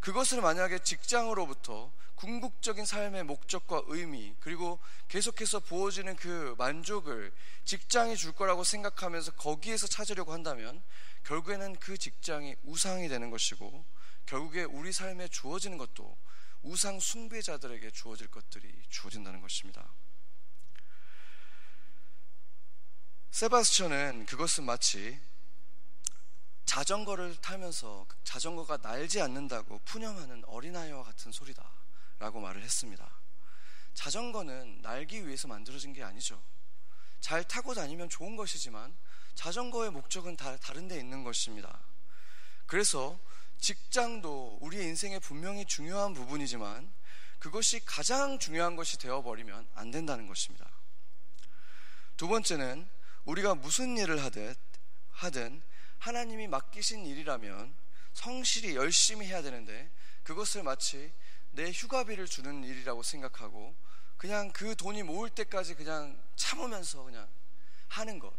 그것을 0.00 0.40
만약에 0.40 0.80
직장으로부터 0.80 1.92
궁극적인 2.14 2.84
삶의 2.84 3.24
목적과 3.24 3.82
의미, 3.86 4.34
그리고 4.40 4.78
계속해서 5.08 5.60
부어지는 5.60 6.16
그 6.16 6.54
만족을 6.58 7.32
직장이 7.64 8.16
줄 8.16 8.32
거라고 8.32 8.62
생각하면서 8.62 9.32
거기에서 9.32 9.86
찾으려고 9.86 10.32
한다면 10.32 10.82
결국에는 11.24 11.76
그 11.76 11.96
직장이 11.96 12.56
우상이 12.62 13.08
되는 13.08 13.30
것이고 13.30 13.84
결국에 14.26 14.64
우리 14.64 14.92
삶에 14.92 15.28
주어지는 15.28 15.78
것도 15.78 16.16
우상 16.62 17.00
숭배자들에게 17.00 17.90
주어질 17.90 18.28
것들이 18.28 18.70
주어진다는 18.90 19.40
것입니다. 19.40 19.90
세바스천은 23.30 24.26
그것은 24.26 24.64
마치 24.64 25.18
자전거를 26.70 27.34
타면서 27.40 28.06
자전거가 28.22 28.76
날지 28.76 29.20
않는다고 29.20 29.80
푸념하는 29.80 30.44
어린아이와 30.44 31.02
같은 31.02 31.32
소리다 31.32 31.68
라고 32.20 32.38
말을 32.38 32.62
했습니다. 32.62 33.10
자전거는 33.94 34.80
날기 34.80 35.26
위해서 35.26 35.48
만들어진 35.48 35.92
게 35.92 36.04
아니죠. 36.04 36.40
잘 37.18 37.42
타고 37.42 37.74
다니면 37.74 38.08
좋은 38.08 38.36
것이지만 38.36 38.96
자전거의 39.34 39.90
목적은 39.90 40.36
다 40.36 40.56
다른 40.58 40.86
데 40.86 40.96
있는 40.96 41.24
것입니다. 41.24 41.76
그래서 42.66 43.18
직장도 43.58 44.58
우리의 44.60 44.84
인생에 44.84 45.18
분명히 45.18 45.64
중요한 45.64 46.14
부분이지만 46.14 46.88
그것이 47.40 47.84
가장 47.84 48.38
중요한 48.38 48.76
것이 48.76 48.96
되어버리면 48.96 49.66
안 49.74 49.90
된다는 49.90 50.28
것입니다. 50.28 50.70
두 52.16 52.28
번째는 52.28 52.88
우리가 53.24 53.56
무슨 53.56 53.98
일을 53.98 54.22
하든, 54.22 54.54
하든 55.10 55.62
하나님이 56.00 56.48
맡기신 56.48 57.06
일이라면 57.06 57.74
성실히 58.12 58.74
열심히 58.74 59.26
해야 59.26 59.42
되는데 59.42 59.90
그것을 60.24 60.62
마치 60.62 61.12
내 61.52 61.70
휴가비를 61.70 62.26
주는 62.26 62.64
일이라고 62.64 63.02
생각하고 63.02 63.74
그냥 64.16 64.50
그 64.52 64.74
돈이 64.76 65.02
모을 65.02 65.30
때까지 65.30 65.74
그냥 65.74 66.20
참으면서 66.36 67.02
그냥 67.02 67.28
하는 67.88 68.18
것. 68.18 68.32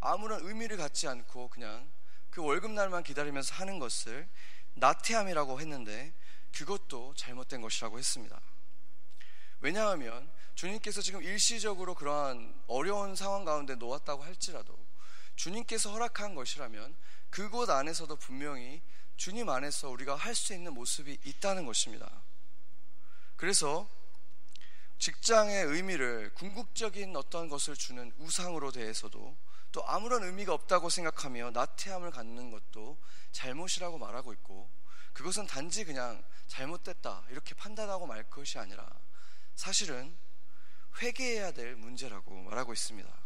아무런 0.00 0.46
의미를 0.46 0.76
갖지 0.76 1.08
않고 1.08 1.48
그냥 1.48 1.90
그 2.30 2.42
월급날만 2.42 3.02
기다리면서 3.02 3.54
하는 3.54 3.78
것을 3.78 4.28
나태함이라고 4.74 5.60
했는데 5.60 6.12
그것도 6.54 7.14
잘못된 7.16 7.60
것이라고 7.60 7.98
했습니다. 7.98 8.40
왜냐하면 9.60 10.30
주님께서 10.54 11.02
지금 11.02 11.22
일시적으로 11.22 11.94
그러한 11.94 12.62
어려운 12.66 13.14
상황 13.14 13.44
가운데 13.44 13.74
놓았다고 13.74 14.22
할지라도 14.22 14.78
주님께서 15.40 15.90
허락한 15.92 16.34
것이라면 16.34 16.94
그곳 17.30 17.70
안에서도 17.70 18.14
분명히 18.16 18.82
주님 19.16 19.48
안에서 19.48 19.88
우리가 19.88 20.14
할 20.14 20.34
수 20.34 20.52
있는 20.52 20.74
모습이 20.74 21.18
있다는 21.24 21.64
것입니다. 21.64 22.10
그래서 23.36 23.88
직장의 24.98 25.64
의미를 25.64 26.30
궁극적인 26.34 27.16
어떤 27.16 27.48
것을 27.48 27.74
주는 27.74 28.12
우상으로 28.18 28.70
대해서도 28.70 29.34
또 29.72 29.88
아무런 29.88 30.24
의미가 30.24 30.52
없다고 30.52 30.90
생각하며 30.90 31.52
나태함을 31.52 32.10
갖는 32.10 32.50
것도 32.50 32.98
잘못이라고 33.32 33.96
말하고 33.96 34.34
있고 34.34 34.68
그것은 35.14 35.46
단지 35.46 35.86
그냥 35.86 36.22
잘못됐다 36.48 37.24
이렇게 37.30 37.54
판단하고 37.54 38.06
말 38.06 38.24
것이 38.24 38.58
아니라 38.58 38.86
사실은 39.54 40.14
회개해야 41.00 41.52
될 41.52 41.76
문제라고 41.76 42.34
말하고 42.42 42.74
있습니다. 42.74 43.19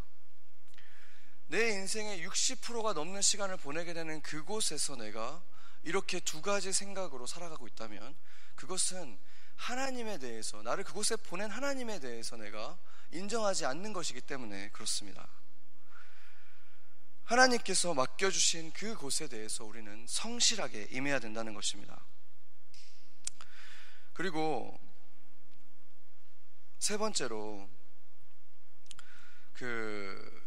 내 1.49 1.71
인생의 1.71 2.27
60%가 2.27 2.93
넘는 2.95 3.23
시간을 3.23 3.59
보내게 3.59 3.93
되는 3.93 4.21
그곳에서 4.23 4.97
내가 4.97 5.43
이렇게 5.83 6.21
두 6.21 6.41
가지 6.41 6.73
생각으로 6.73 7.27
살아가고 7.27 7.67
있다면 7.69 8.15
그것은 8.55 9.19
하나님에 9.57 10.19
대해서 10.19 10.63
나를 10.63 10.85
그곳에 10.85 11.17
보낸 11.17 11.51
하나님에 11.51 12.01
대해서 12.01 12.37
내가 12.37 12.79
인정하지 13.13 13.67
않는 13.67 13.93
것이기 13.93 14.21
때문에 14.23 14.71
그렇습니다. 14.71 15.29
하나님께서 17.25 17.95
맡겨주신 17.95 18.73
그곳에 18.73 19.29
대해서 19.29 19.65
우리는 19.65 20.07
성실하게 20.09 20.89
임해야 20.91 21.21
된다는 21.21 21.55
것입니다. 21.55 22.05
그리고 24.13 24.79
세 26.79 26.97
번째로 26.97 27.69
그 29.55 30.44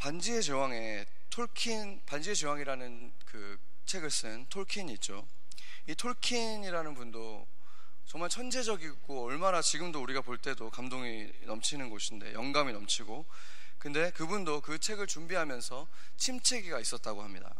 반지의 0.00 0.42
제왕의 0.42 1.04
톨킨 1.28 2.00
반지의 2.06 2.34
제왕이라는 2.34 3.12
그 3.26 3.58
책을 3.84 4.10
쓴 4.10 4.46
톨킨이 4.48 4.94
있죠. 4.94 5.28
이 5.86 5.94
톨킨이라는 5.94 6.94
분도 6.94 7.46
정말 8.06 8.30
천재적이고 8.30 9.26
얼마나 9.26 9.60
지금도 9.60 10.00
우리가 10.00 10.22
볼 10.22 10.38
때도 10.38 10.70
감동이 10.70 11.30
넘치는 11.42 11.90
곳인데 11.90 12.32
영감이 12.32 12.72
넘치고 12.72 13.26
근데 13.78 14.10
그분도 14.12 14.62
그 14.62 14.78
책을 14.78 15.06
준비하면서 15.06 15.86
침체기가 16.16 16.80
있었다고 16.80 17.22
합니다. 17.22 17.54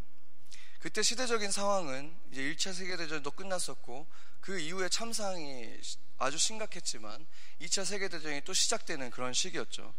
그때 0.79 1.03
시대적인 1.03 1.51
상황은 1.51 2.17
이제 2.33 2.41
1차 2.41 2.73
세계대전도 2.73 3.33
끝났었고 3.33 4.07
그 4.41 4.59
이후에 4.59 4.89
참상이 4.89 5.69
아주 6.17 6.39
심각했지만 6.39 7.27
2차 7.61 7.85
세계대전이 7.85 8.41
또 8.47 8.55
시작되는 8.55 9.11
그런 9.11 9.35
시기였죠. 9.35 9.95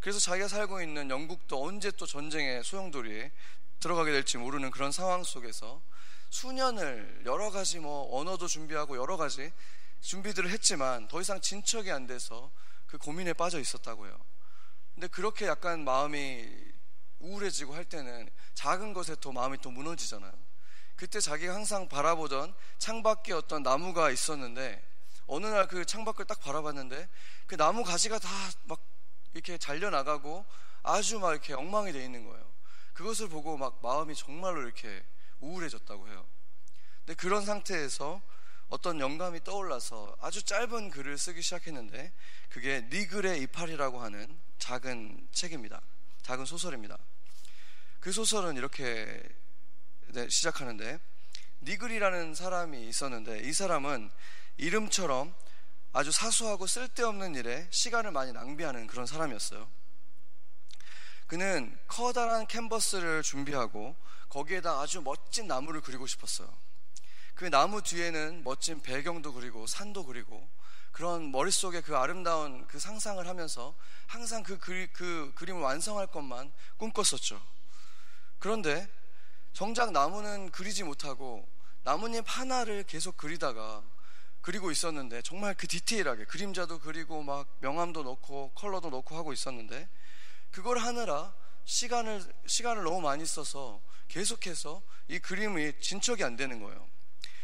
그래서 0.00 0.18
자기가 0.18 0.48
살고 0.48 0.82
있는 0.82 1.10
영국도 1.10 1.64
언제 1.64 1.90
또 1.90 2.06
전쟁의 2.06 2.62
소용돌이에 2.64 3.32
들어가게 3.80 4.12
될지 4.12 4.38
모르는 4.38 4.70
그런 4.70 4.92
상황 4.92 5.24
속에서 5.24 5.82
수년을 6.30 7.22
여러 7.24 7.50
가지 7.50 7.78
뭐 7.78 8.18
언어도 8.18 8.46
준비하고 8.46 8.96
여러 8.96 9.16
가지 9.16 9.52
준비들을 10.00 10.50
했지만 10.50 11.08
더 11.08 11.20
이상 11.20 11.40
진척이 11.40 11.90
안 11.90 12.06
돼서 12.06 12.50
그 12.86 12.98
고민에 12.98 13.32
빠져 13.32 13.58
있었다고요. 13.58 14.16
근데 14.94 15.08
그렇게 15.08 15.46
약간 15.46 15.84
마음이 15.84 16.46
우울해지고 17.18 17.74
할 17.74 17.84
때는 17.84 18.28
작은 18.54 18.92
것에 18.92 19.16
또 19.20 19.32
마음이 19.32 19.58
또 19.60 19.70
무너지잖아요. 19.70 20.32
그때 20.94 21.20
자기가 21.20 21.54
항상 21.54 21.88
바라보던 21.88 22.54
창밖에 22.78 23.32
어떤 23.32 23.62
나무가 23.62 24.10
있었는데 24.10 24.82
어느 25.26 25.46
날 25.46 25.66
그 25.66 25.84
창밖을 25.84 26.24
딱 26.26 26.40
바라봤는데 26.40 27.08
그 27.46 27.56
나무 27.56 27.82
가지가 27.82 28.18
다 28.18 28.28
막 28.64 28.80
이렇게 29.36 29.58
잘려 29.58 29.90
나가고 29.90 30.44
아주 30.82 31.18
막 31.18 31.32
이렇게 31.32 31.52
엉망이 31.52 31.92
돼 31.92 32.02
있는 32.02 32.24
거예요. 32.24 32.44
그것을 32.94 33.28
보고 33.28 33.56
막 33.56 33.80
마음이 33.82 34.14
정말로 34.14 34.62
이렇게 34.62 35.04
우울해졌다고 35.40 36.08
해요. 36.08 36.26
근데 37.04 37.14
그런 37.14 37.44
상태에서 37.44 38.22
어떤 38.68 38.98
영감이 38.98 39.44
떠올라서 39.44 40.16
아주 40.20 40.42
짧은 40.42 40.90
글을 40.90 41.18
쓰기 41.18 41.42
시작했는데 41.42 42.12
그게 42.48 42.88
니글의 42.90 43.42
이팔이라고 43.42 44.00
하는 44.00 44.40
작은 44.58 45.28
책입니다. 45.30 45.80
작은 46.22 46.46
소설입니다. 46.46 46.98
그 48.00 48.10
소설은 48.10 48.56
이렇게 48.56 49.22
네, 50.08 50.28
시작하는데 50.28 50.98
니글이라는 51.62 52.34
사람이 52.34 52.88
있었는데 52.88 53.40
이 53.40 53.52
사람은 53.52 54.10
이름처럼 54.56 55.34
아주 55.96 56.12
사소하고 56.12 56.66
쓸데없는 56.66 57.36
일에 57.36 57.66
시간을 57.70 58.10
많이 58.10 58.30
낭비하는 58.30 58.86
그런 58.86 59.06
사람이었어요. 59.06 59.66
그는 61.26 61.74
커다란 61.88 62.46
캔버스를 62.46 63.22
준비하고 63.22 63.96
거기에다 64.28 64.78
아주 64.78 65.00
멋진 65.00 65.46
나무를 65.46 65.80
그리고 65.80 66.06
싶었어요. 66.06 66.52
그 67.34 67.46
나무 67.46 67.80
뒤에는 67.80 68.44
멋진 68.44 68.82
배경도 68.82 69.32
그리고 69.32 69.66
산도 69.66 70.04
그리고 70.04 70.46
그런 70.92 71.32
머릿속에 71.32 71.80
그 71.80 71.96
아름다운 71.96 72.66
그 72.66 72.78
상상을 72.78 73.26
하면서 73.26 73.74
항상 74.06 74.42
그, 74.42 74.58
그리, 74.58 74.88
그 74.92 75.32
그림을 75.34 75.62
완성할 75.62 76.08
것만 76.08 76.52
꿈꿨었죠. 76.76 77.40
그런데 78.38 78.86
정작 79.54 79.92
나무는 79.92 80.50
그리지 80.50 80.84
못하고 80.84 81.48
나뭇잎 81.84 82.22
하나를 82.26 82.82
계속 82.82 83.16
그리다가 83.16 83.82
그리고 84.46 84.70
있었는데 84.70 85.22
정말 85.22 85.54
그 85.54 85.66
디테일하게 85.66 86.24
그림자도 86.26 86.78
그리고 86.78 87.20
막 87.20 87.48
명암도 87.58 88.04
넣고 88.04 88.52
컬러도 88.54 88.90
넣고 88.90 89.16
하고 89.16 89.32
있었는데 89.32 89.88
그걸 90.52 90.78
하느라 90.78 91.34
시간을 91.64 92.22
시간을 92.46 92.84
너무 92.84 93.00
많이 93.00 93.26
써서 93.26 93.80
계속해서 94.06 94.82
이 95.08 95.18
그림이 95.18 95.80
진척이 95.80 96.22
안 96.22 96.36
되는 96.36 96.62
거예요. 96.62 96.88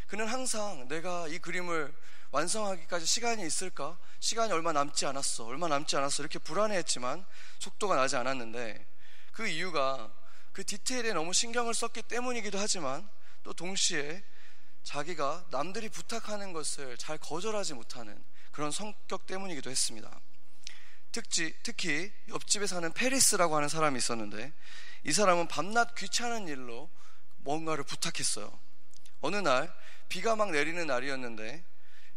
그는 0.07 0.29
항상 0.29 0.87
내가 0.87 1.27
이 1.27 1.41
그림을 1.41 1.93
완성하기까지 2.31 3.05
시간이 3.05 3.45
있을까? 3.45 3.99
시간이 4.21 4.53
얼마 4.53 4.71
남지 4.73 5.05
않았어. 5.05 5.47
얼마 5.47 5.67
남지 5.67 5.97
않았어. 5.97 6.23
이렇게 6.23 6.39
불안해했지만 6.39 7.27
속도가 7.59 7.97
나지 7.97 8.15
않았는데 8.15 8.87
그 9.33 9.49
이유가 9.49 10.09
그 10.53 10.65
디테일에 10.65 11.15
너무 11.15 11.33
신경을 11.33 11.75
썼기 11.75 12.03
때문이기도 12.03 12.61
하지만 12.61 13.09
또 13.43 13.53
동시에 13.53 14.23
자기가 14.83 15.47
남들이 15.51 15.89
부탁하는 15.89 16.53
것을 16.53 16.97
잘 16.99 17.19
거절하지 17.19 17.75
못하는 17.75 18.23
그런 18.51 18.71
성격 18.71 19.27
때문이기도 19.27 19.71
했습니다. 19.71 20.21
특지, 21.13 21.55
특히 21.63 22.13
옆집에 22.29 22.67
사는 22.67 22.91
페리스라고 22.93 23.57
하는 23.57 23.69
사람이 23.69 23.99
있었는데 23.99 24.53
이 25.05 25.13
사람은 25.13 25.49
밤낮 25.49 25.95
귀찮은 25.95 26.49
일로 26.49 26.89
뭔가를 27.39 27.85
부탁했어요. 27.85 28.59
어느 29.21 29.37
날 29.37 29.73
비가 30.09 30.37
막 30.37 30.51
내리는 30.51 30.87
날이었는데 30.87 31.65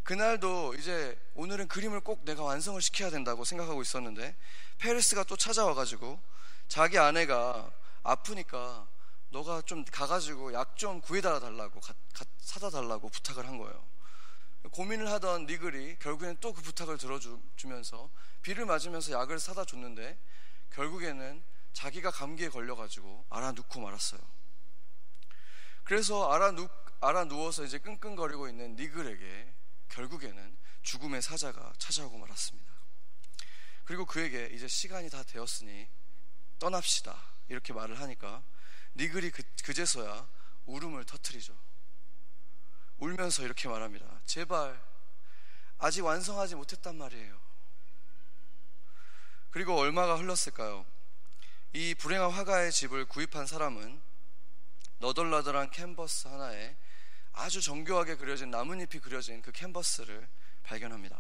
그날도 0.04 0.75
이제 0.75 1.19
오늘은 1.34 1.67
그림을 1.67 2.01
꼭 2.01 2.25
내가 2.25 2.43
완성을 2.43 2.80
시켜야 2.82 3.10
된다고 3.10 3.43
생각하고 3.43 3.82
있었는데 3.82 4.36
페리스가 4.78 5.23
또 5.23 5.36
찾아와가지고 5.36 6.19
자기 6.67 6.97
아내가 6.97 7.71
아프니까 8.04 8.88
너가 9.36 9.62
좀 9.63 9.84
가가지고 9.84 10.54
약 10.54 10.78
좀 10.78 11.02
구해다 11.02 11.39
달라고 11.39 11.82
사다 12.39 12.69
달라고 12.69 13.10
부탁을 13.10 13.45
한 13.45 13.58
거예요. 13.58 13.86
고민을 14.71 15.10
하던 15.12 15.45
니글이 15.45 16.00
결국에는 16.00 16.38
또 16.39 16.54
그 16.54 16.62
부탁을 16.62 16.98
들어주면서 16.98 18.10
비를 18.41 18.65
맞으면서 18.65 19.12
약을 19.12 19.39
사다 19.39 19.65
줬는데 19.65 20.17
결국에는 20.71 21.43
자기가 21.74 22.12
감기에 22.12 22.50
걸려가지고 22.50 23.26
알아눕고 23.30 23.82
말았어요. 23.82 24.21
그래서 25.84 26.32
알아눕, 26.32 26.71
알아누워서 27.02 27.65
이제 27.65 27.78
끙끙거리고 27.80 28.48
있는 28.48 28.76
니글에게 28.76 29.54
결국에는 29.89 30.58
죽음의 30.84 31.21
사자가 31.21 31.74
찾아오고 31.78 32.17
말았습니다. 32.17 32.74
그리고 33.84 34.06
그에게 34.06 34.50
이제 34.54 34.67
시간이 34.67 35.10
다 35.10 35.24
되었으니 35.24 35.88
떠납시다. 36.60 37.15
이렇게 37.50 37.74
말을 37.74 38.00
하니까 38.00 38.41
니글이 38.95 39.31
그, 39.31 39.43
그제서야 39.63 40.27
울음을 40.65 41.03
터트리죠. 41.05 41.55
울면서 42.97 43.43
이렇게 43.43 43.67
말합니다. 43.67 44.05
제발 44.25 44.81
아직 45.77 46.01
완성하지 46.01 46.55
못했단 46.55 46.97
말이에요. 46.97 47.39
그리고 49.51 49.77
얼마가 49.77 50.17
흘렀을까요? 50.17 50.86
이 51.73 51.93
불행한 51.95 52.31
화가의 52.31 52.71
집을 52.71 53.05
구입한 53.05 53.45
사람은 53.45 54.01
너덜너덜한 54.99 55.71
캔버스 55.71 56.29
하나에 56.29 56.75
아주 57.34 57.62
정교하게 57.62 58.15
그려진 58.15 58.49
나뭇잎이 58.49 59.01
그려진 59.01 59.41
그 59.41 59.51
캔버스를 59.51 60.27
발견합니다. 60.63 61.19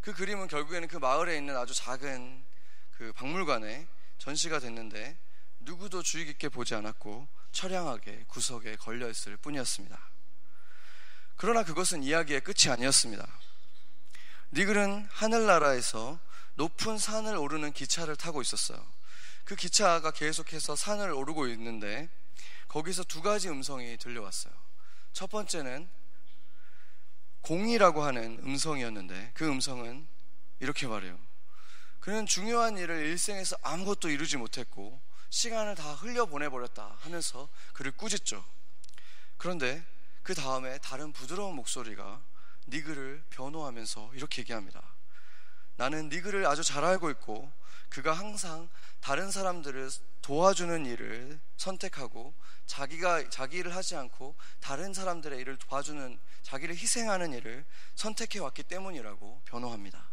그 0.00 0.14
그림은 0.14 0.48
결국에는 0.48 0.86
그 0.88 0.96
마을에 0.96 1.36
있는 1.36 1.56
아주 1.56 1.74
작은 1.74 2.44
그 2.92 3.12
박물관에 3.12 3.88
전시가 4.18 4.60
됐는데 4.60 5.18
누구도 5.70 6.02
주의 6.02 6.26
깊게 6.26 6.48
보지 6.48 6.74
않았고 6.74 7.28
처량하게 7.52 8.24
구석에 8.26 8.74
걸려 8.74 9.08
있을 9.08 9.36
뿐이었습니다. 9.36 9.96
그러나 11.36 11.62
그것은 11.62 12.02
이야기의 12.02 12.40
끝이 12.40 12.72
아니었습니다. 12.72 13.24
니글은 14.50 15.06
하늘나라에서 15.12 16.18
높은 16.56 16.98
산을 16.98 17.36
오르는 17.36 17.72
기차를 17.72 18.16
타고 18.16 18.42
있었어요. 18.42 18.84
그 19.44 19.54
기차가 19.54 20.10
계속해서 20.10 20.74
산을 20.74 21.12
오르고 21.12 21.46
있는데 21.48 22.08
거기서 22.66 23.04
두 23.04 23.22
가지 23.22 23.48
음성이 23.48 23.96
들려왔어요. 23.96 24.52
첫 25.12 25.30
번째는 25.30 25.88
공이라고 27.42 28.02
하는 28.02 28.40
음성이었는데 28.42 29.30
그 29.34 29.48
음성은 29.48 30.04
이렇게 30.58 30.88
말해요. 30.88 31.16
그는 32.00 32.26
중요한 32.26 32.76
일을 32.76 33.06
일생에서 33.06 33.56
아무것도 33.62 34.10
이루지 34.10 34.36
못했고 34.36 35.00
시간을 35.30 35.76
다 35.76 35.94
흘려보내버렸다 35.94 36.96
하면서 37.00 37.48
그를 37.72 37.92
꾸짖죠. 37.92 38.44
그런데 39.36 39.84
그 40.22 40.34
다음에 40.34 40.78
다른 40.78 41.12
부드러운 41.12 41.54
목소리가 41.54 42.20
니그를 42.68 43.24
변호하면서 43.30 44.10
이렇게 44.14 44.42
얘기합니다. 44.42 44.82
나는 45.76 46.08
니그를 46.10 46.46
아주 46.46 46.62
잘 46.62 46.84
알고 46.84 47.10
있고 47.10 47.50
그가 47.88 48.12
항상 48.12 48.68
다른 49.00 49.30
사람들을 49.30 49.90
도와주는 50.22 50.86
일을 50.86 51.40
선택하고 51.56 52.34
자기가 52.66 53.30
자기 53.30 53.56
일을 53.58 53.74
하지 53.74 53.96
않고 53.96 54.36
다른 54.60 54.92
사람들의 54.92 55.38
일을 55.40 55.56
도와주는 55.56 56.20
자기를 56.42 56.76
희생하는 56.76 57.32
일을 57.32 57.64
선택해 57.94 58.38
왔기 58.40 58.64
때문이라고 58.64 59.42
변호합니다. 59.46 60.08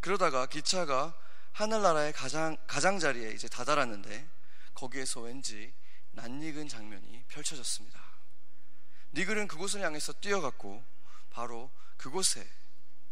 그러다가 0.00 0.46
기차가 0.46 1.14
하늘나라의 1.56 2.12
가장 2.12 2.54
가장자리에 2.66 3.30
이제 3.30 3.48
다다랐는데 3.48 4.28
거기에서 4.74 5.22
왠지 5.22 5.72
낯익은 6.10 6.68
장면이 6.68 7.24
펼쳐졌습니다. 7.28 7.98
니글은 9.14 9.48
그곳을 9.48 9.80
향해서 9.80 10.12
뛰어갔고 10.12 10.84
바로 11.30 11.70
그곳에 11.96 12.46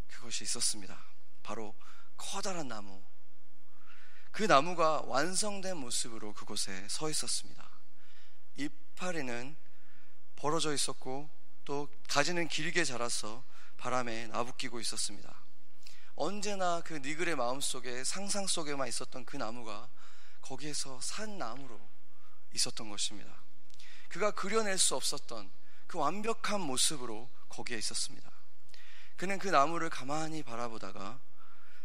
그것이 0.08 0.44
있었습니다. 0.44 0.94
바로 1.42 1.74
커다란 2.18 2.68
나무. 2.68 3.02
그 4.30 4.42
나무가 4.42 5.00
완성된 5.06 5.78
모습으로 5.78 6.34
그곳에 6.34 6.86
서 6.90 7.08
있었습니다. 7.08 7.66
이파리는 8.56 9.56
벌어져 10.36 10.74
있었고 10.74 11.30
또 11.64 11.88
가지는 12.08 12.48
길게 12.48 12.84
자라서 12.84 13.42
바람에 13.78 14.26
나부끼고 14.26 14.80
있었습니다. 14.80 15.43
언제나 16.16 16.80
그 16.82 16.94
니글의 16.94 17.36
마음 17.36 17.60
속에 17.60 18.04
상상 18.04 18.46
속에만 18.46 18.86
있었던 18.88 19.24
그 19.24 19.36
나무가 19.36 19.88
거기에서 20.40 21.00
산 21.00 21.38
나무로 21.38 21.80
있었던 22.54 22.88
것입니다. 22.88 23.34
그가 24.08 24.30
그려낼 24.30 24.78
수 24.78 24.94
없었던 24.94 25.50
그 25.86 25.98
완벽한 25.98 26.60
모습으로 26.60 27.28
거기에 27.48 27.78
있었습니다. 27.78 28.30
그는 29.16 29.38
그 29.38 29.48
나무를 29.48 29.90
가만히 29.90 30.42
바라보다가 30.42 31.20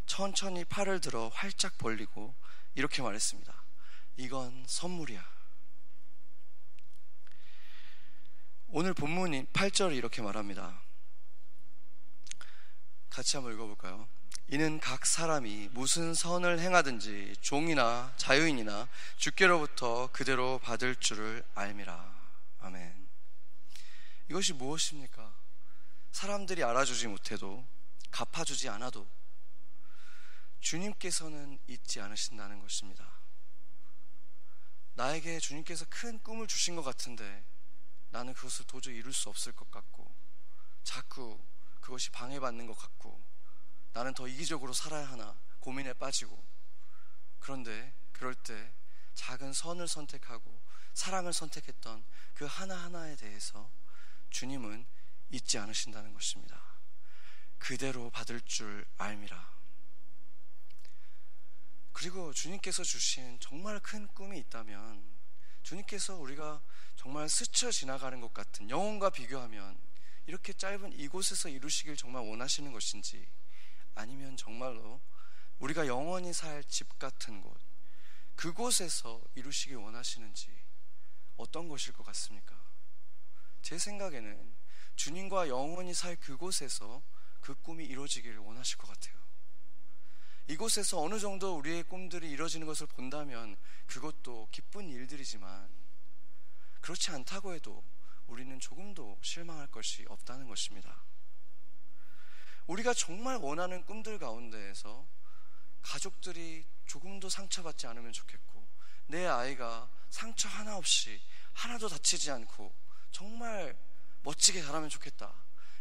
천천히 0.06 0.64
팔을 0.66 1.02
들어 1.02 1.30
활짝 1.30 1.78
벌리고 1.78 2.36
이렇게 2.76 3.02
말했습니다. 3.02 3.54
이건 4.18 4.66
선물이야. 4.68 5.24
오늘 8.68 8.94
본문이 8.94 9.46
8절이 9.48 9.96
이렇게 9.96 10.22
말합니다. 10.22 10.82
같이 13.10 13.38
한번 13.38 13.54
읽어볼까요? 13.54 14.08
이는 14.52 14.80
각 14.80 15.06
사람이 15.06 15.70
무슨 15.74 16.16
선을 16.16 16.60
행하든지 16.60 17.36
종이나 17.40 18.12
자유인이나 18.18 18.88
주께로부터 19.18 20.10
그대로 20.12 20.58
받을 20.58 20.96
줄을 20.96 21.44
알미라. 21.54 22.12
아멘. 22.62 23.08
이것이 24.28 24.54
무엇입니까? 24.54 25.36
사람들이 26.12 26.64
알아주지 26.64 27.08
못해도 27.08 27.64
갚아주지 28.10 28.70
않아도 28.70 29.08
주님께서는 30.62 31.60
잊지 31.68 32.02
않으신다는 32.02 32.60
것입니다. 32.60 33.08
나에게 34.96 35.40
주님께서 35.40 35.86
큰 35.92 36.18
꿈을 36.24 36.48
주신 36.48 36.76
것 36.76 36.82
같은데 36.82 37.44
나는 38.10 38.34
그것을 38.34 38.66
도저히 38.66 38.96
이룰 38.96 39.14
수 39.14 39.30
없을 39.30 39.52
것 39.52 39.70
같고 39.70 40.12
자꾸 40.84 41.40
그것이 41.82 42.10
방해받는 42.10 42.66
것 42.66 42.76
같고 42.76 43.29
나는 43.94 44.14
더 44.14 44.28
이기적으로 44.28 44.74
살아야 44.74 45.08
하나 45.08 45.38
고민에 45.60 45.94
빠지고 45.94 46.42
그런데 47.40 47.94
그럴 48.12 48.36
때 48.36 48.74
작은 49.16 49.54
선을 49.54 49.88
선택하고 49.88 50.62
사랑을 50.94 51.34
선택했던 51.34 52.06
그 52.34 52.46
하나하나에 52.46 53.16
대해서 53.16 53.70
주님은 54.30 54.86
잊지 55.32 55.58
않으신다는 55.58 56.14
것입니다. 56.14 56.62
그대로 57.58 58.10
받을 58.10 58.42
줄 58.42 58.86
알미라. 58.98 59.60
그리고 61.92 62.34
주님께서 62.34 62.84
주신 62.84 63.38
정말 63.42 63.80
큰 63.80 64.08
꿈이 64.08 64.40
있다면 64.40 65.04
주님께서 65.64 66.16
우리가 66.16 66.62
정말 66.96 67.28
스쳐 67.28 67.72
지나가는 67.72 68.20
것 68.22 68.34
같은 68.34 68.70
영혼과 68.70 69.10
비교하면 69.10 69.78
이렇게 70.28 70.54
짧은 70.54 70.94
이곳에서 70.94 71.50
이루시길 71.50 71.98
정말 71.98 72.24
원하시는 72.24 72.72
것인지 72.72 73.28
아니면 73.96 74.38
정말로 74.38 75.02
우리가 75.60 75.88
영원히 75.88 76.34
살 76.34 76.64
집 76.64 76.98
같은 77.00 77.42
곳 77.42 77.58
그곳에서 78.36 79.22
이루시길 79.36 79.76
원하시는지 79.76 80.50
어떤 81.38 81.68
것일 81.68 81.94
것 81.94 82.06
같습니까? 82.06 82.56
제 83.62 83.78
생각에는 83.78 84.56
주님과 84.96 85.50
영원히 85.50 85.94
살 85.94 86.16
그곳에서 86.16 87.02
그 87.42 87.56
꿈이 87.56 87.86
이루어지기를 87.86 88.38
원하실 88.40 88.78
것 88.78 88.88
같아요. 88.88 89.20
이곳에서 90.48 91.00
어느 91.02 91.20
정도 91.20 91.58
우리의 91.58 91.84
꿈들이 91.84 92.30
이루어지는 92.32 92.66
것을 92.66 92.88
본다면 92.88 93.56
그것도 93.88 94.48
기쁜 94.52 94.90
일들이지만 94.90 95.70
그렇지 96.82 97.12
않다고 97.12 97.54
해도 97.54 97.84
우리는 98.28 98.60
조금도 98.60 99.20
실망할 99.22 99.68
것이 99.68 100.06
없다는 100.08 100.48
것입니다. 100.48 101.04
우리가 102.70 102.94
정말 102.94 103.38
원하는 103.38 103.84
꿈들 103.84 104.20
가운데에서 104.20 105.04
가족들이 105.82 106.64
조금도 106.86 107.28
상처받지 107.28 107.88
않으면 107.88 108.14
좋겠고 108.14 108.64
내 109.08 109.26
아이가 109.26 109.90
상처 110.12 110.48
하나 110.48 110.78
없이 110.78 111.20
하나도 111.54 111.90
다치지 111.90 112.30
않고 112.30 112.72
정말 113.10 113.76
멋지게 114.22 114.62
자라면 114.62 114.90
좋겠다. 114.90 115.34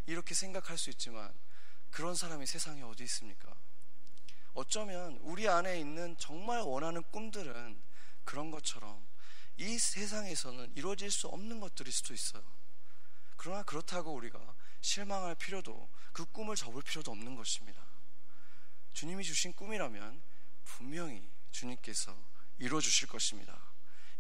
이렇게 0.07 0.35
생각할 0.35 0.79
수 0.79 0.89
있지만 0.89 1.31
그런 1.91 2.15
사람이 2.15 2.47
세상에 2.47 2.81
어디 2.83 3.05
있습니까? 3.05 3.55
어쩌면 4.55 5.19
우리 5.21 5.47
안에 5.47 5.79
있는 5.79 6.17
정말 6.17 6.63
원하는 6.63 7.03
꿈들은 7.11 7.79
그런 8.25 8.51
것처럼 8.51 9.07
이 9.59 9.79
세상에서는 9.79 10.73
이루어질 10.75 11.11
수 11.11 11.29
없는 11.29 11.61
것들일 11.61 11.93
수도 11.93 12.15
있어요. 12.15 12.43
그러나 13.37 13.63
그렇다고 13.63 14.15
우리가 14.15 14.57
실망할 14.81 15.35
필요도 15.35 15.89
그 16.13 16.25
꿈을 16.27 16.57
접을 16.57 16.83
필요도 16.83 17.11
없는 17.11 17.37
것입니다. 17.37 17.83
주님이 18.93 19.25
주신 19.25 19.53
꿈이라면 19.53 20.21
분명히 20.65 21.29
주님께서 21.51 22.17
이루어 22.59 22.81
주실 22.81 23.09
것입니다. 23.09 23.57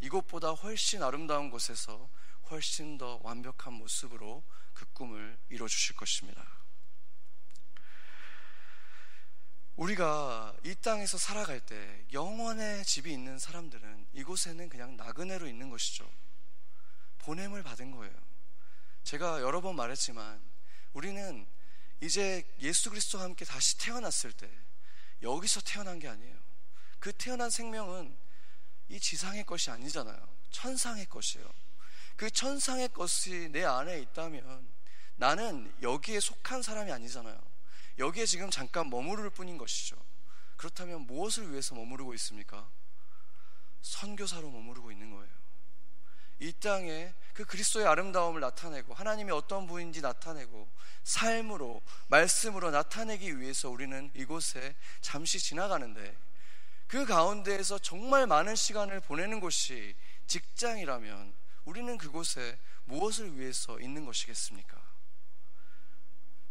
이곳보다 0.00 0.50
훨씬 0.50 1.02
아름다운 1.02 1.50
곳에서 1.50 2.08
훨씬 2.50 2.96
더 2.98 3.20
완벽한 3.22 3.72
모습으로 3.72 4.42
그 4.72 4.86
꿈을 4.92 5.38
이루어 5.48 5.66
주실 5.68 5.96
것입니다. 5.96 6.46
우리가 9.76 10.56
이 10.64 10.74
땅에서 10.74 11.18
살아갈 11.18 11.60
때 11.60 12.04
영원의 12.12 12.84
집이 12.84 13.12
있는 13.12 13.38
사람들은 13.38 14.08
이곳에는 14.12 14.68
그냥 14.68 14.96
나그네로 14.96 15.46
있는 15.46 15.70
것이죠. 15.70 16.10
보냄을 17.18 17.62
받은 17.62 17.92
거예요. 17.92 18.14
제가 19.04 19.40
여러 19.40 19.60
번 19.60 19.76
말했지만 19.76 20.47
우리는 20.98 21.46
이제 22.00 22.44
예수 22.58 22.90
그리스도와 22.90 23.22
함께 23.22 23.44
다시 23.44 23.78
태어났을 23.78 24.32
때 24.32 24.50
여기서 25.22 25.60
태어난 25.60 26.00
게 26.00 26.08
아니에요. 26.08 26.36
그 26.98 27.12
태어난 27.12 27.50
생명은 27.50 28.16
이 28.88 28.98
지상의 28.98 29.44
것이 29.44 29.70
아니잖아요. 29.70 30.18
천상의 30.50 31.06
것이에요. 31.06 31.48
그 32.16 32.28
천상의 32.28 32.88
것이 32.88 33.48
내 33.52 33.64
안에 33.64 34.00
있다면 34.00 34.68
나는 35.14 35.72
여기에 35.82 36.18
속한 36.18 36.62
사람이 36.62 36.90
아니잖아요. 36.90 37.40
여기에 37.98 38.26
지금 38.26 38.50
잠깐 38.50 38.90
머무를 38.90 39.30
뿐인 39.30 39.56
것이죠. 39.56 39.96
그렇다면 40.56 41.02
무엇을 41.02 41.52
위해서 41.52 41.76
머무르고 41.76 42.12
있습니까? 42.14 42.68
선교사로 43.82 44.50
머무르고 44.50 44.90
있는 44.90 45.12
거예요. 45.12 45.37
이 46.40 46.52
땅에 46.52 47.12
그 47.34 47.44
그리스도의 47.44 47.86
아름다움을 47.86 48.40
나타내고 48.40 48.94
하나님이 48.94 49.32
어떤 49.32 49.66
분인지 49.66 50.00
나타내고 50.00 50.68
삶으로 51.04 51.82
말씀으로 52.08 52.70
나타내기 52.70 53.40
위해서 53.40 53.70
우리는 53.70 54.10
이곳에 54.14 54.74
잠시 55.00 55.38
지나가는데 55.38 56.16
그 56.86 57.06
가운데에서 57.06 57.78
정말 57.78 58.26
많은 58.26 58.56
시간을 58.56 59.00
보내는 59.00 59.40
곳이 59.40 59.94
직장이라면 60.26 61.34
우리는 61.64 61.98
그곳에 61.98 62.58
무엇을 62.86 63.38
위해서 63.38 63.78
있는 63.78 64.04
것이겠습니까? 64.04 64.76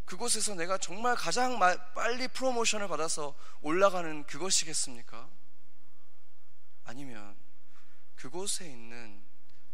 그곳에서 0.05 0.55
내가 0.55 0.77
정말 0.77 1.15
가장 1.15 1.59
빨리 1.93 2.27
프로모션을 2.29 2.88
받아서 2.88 3.35
올라가는 3.61 4.23
그것이겠습니까? 4.25 5.27
아니면 6.85 7.35
그곳에 8.15 8.65
있는 8.65 9.26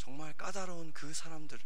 정말 0.04 0.34
까다로운 0.34 0.92
그 0.92 1.14
사람들을 1.14 1.64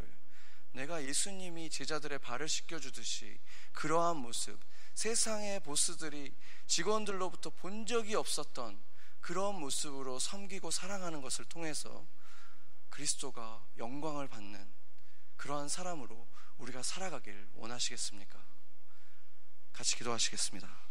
내가 0.73 1.03
예수님이 1.03 1.71
제자들의 1.71 2.19
발을 2.19 2.47
씻겨주듯이 2.47 3.39
그러한 3.73 4.17
모습, 4.17 4.59
세상의 4.93 5.61
보스들이 5.61 6.35
직원들로부터 6.67 7.49
본 7.49 7.88
적이 7.88 8.13
없었던 8.13 8.79
그런 9.21 9.59
모습으로 9.59 10.19
섬기고 10.19 10.69
사랑하는 10.69 11.23
것을 11.23 11.45
통해서 11.45 12.05
그리스도가 12.89 13.65
영광을 13.79 14.27
받는 14.27 14.71
그러한 15.35 15.67
사람으로 15.67 16.27
우리가 16.59 16.83
살아가길 16.83 17.49
원하시겠습니까? 17.55 18.39
같이 19.73 19.95
기도하시겠습니다. 19.95 20.86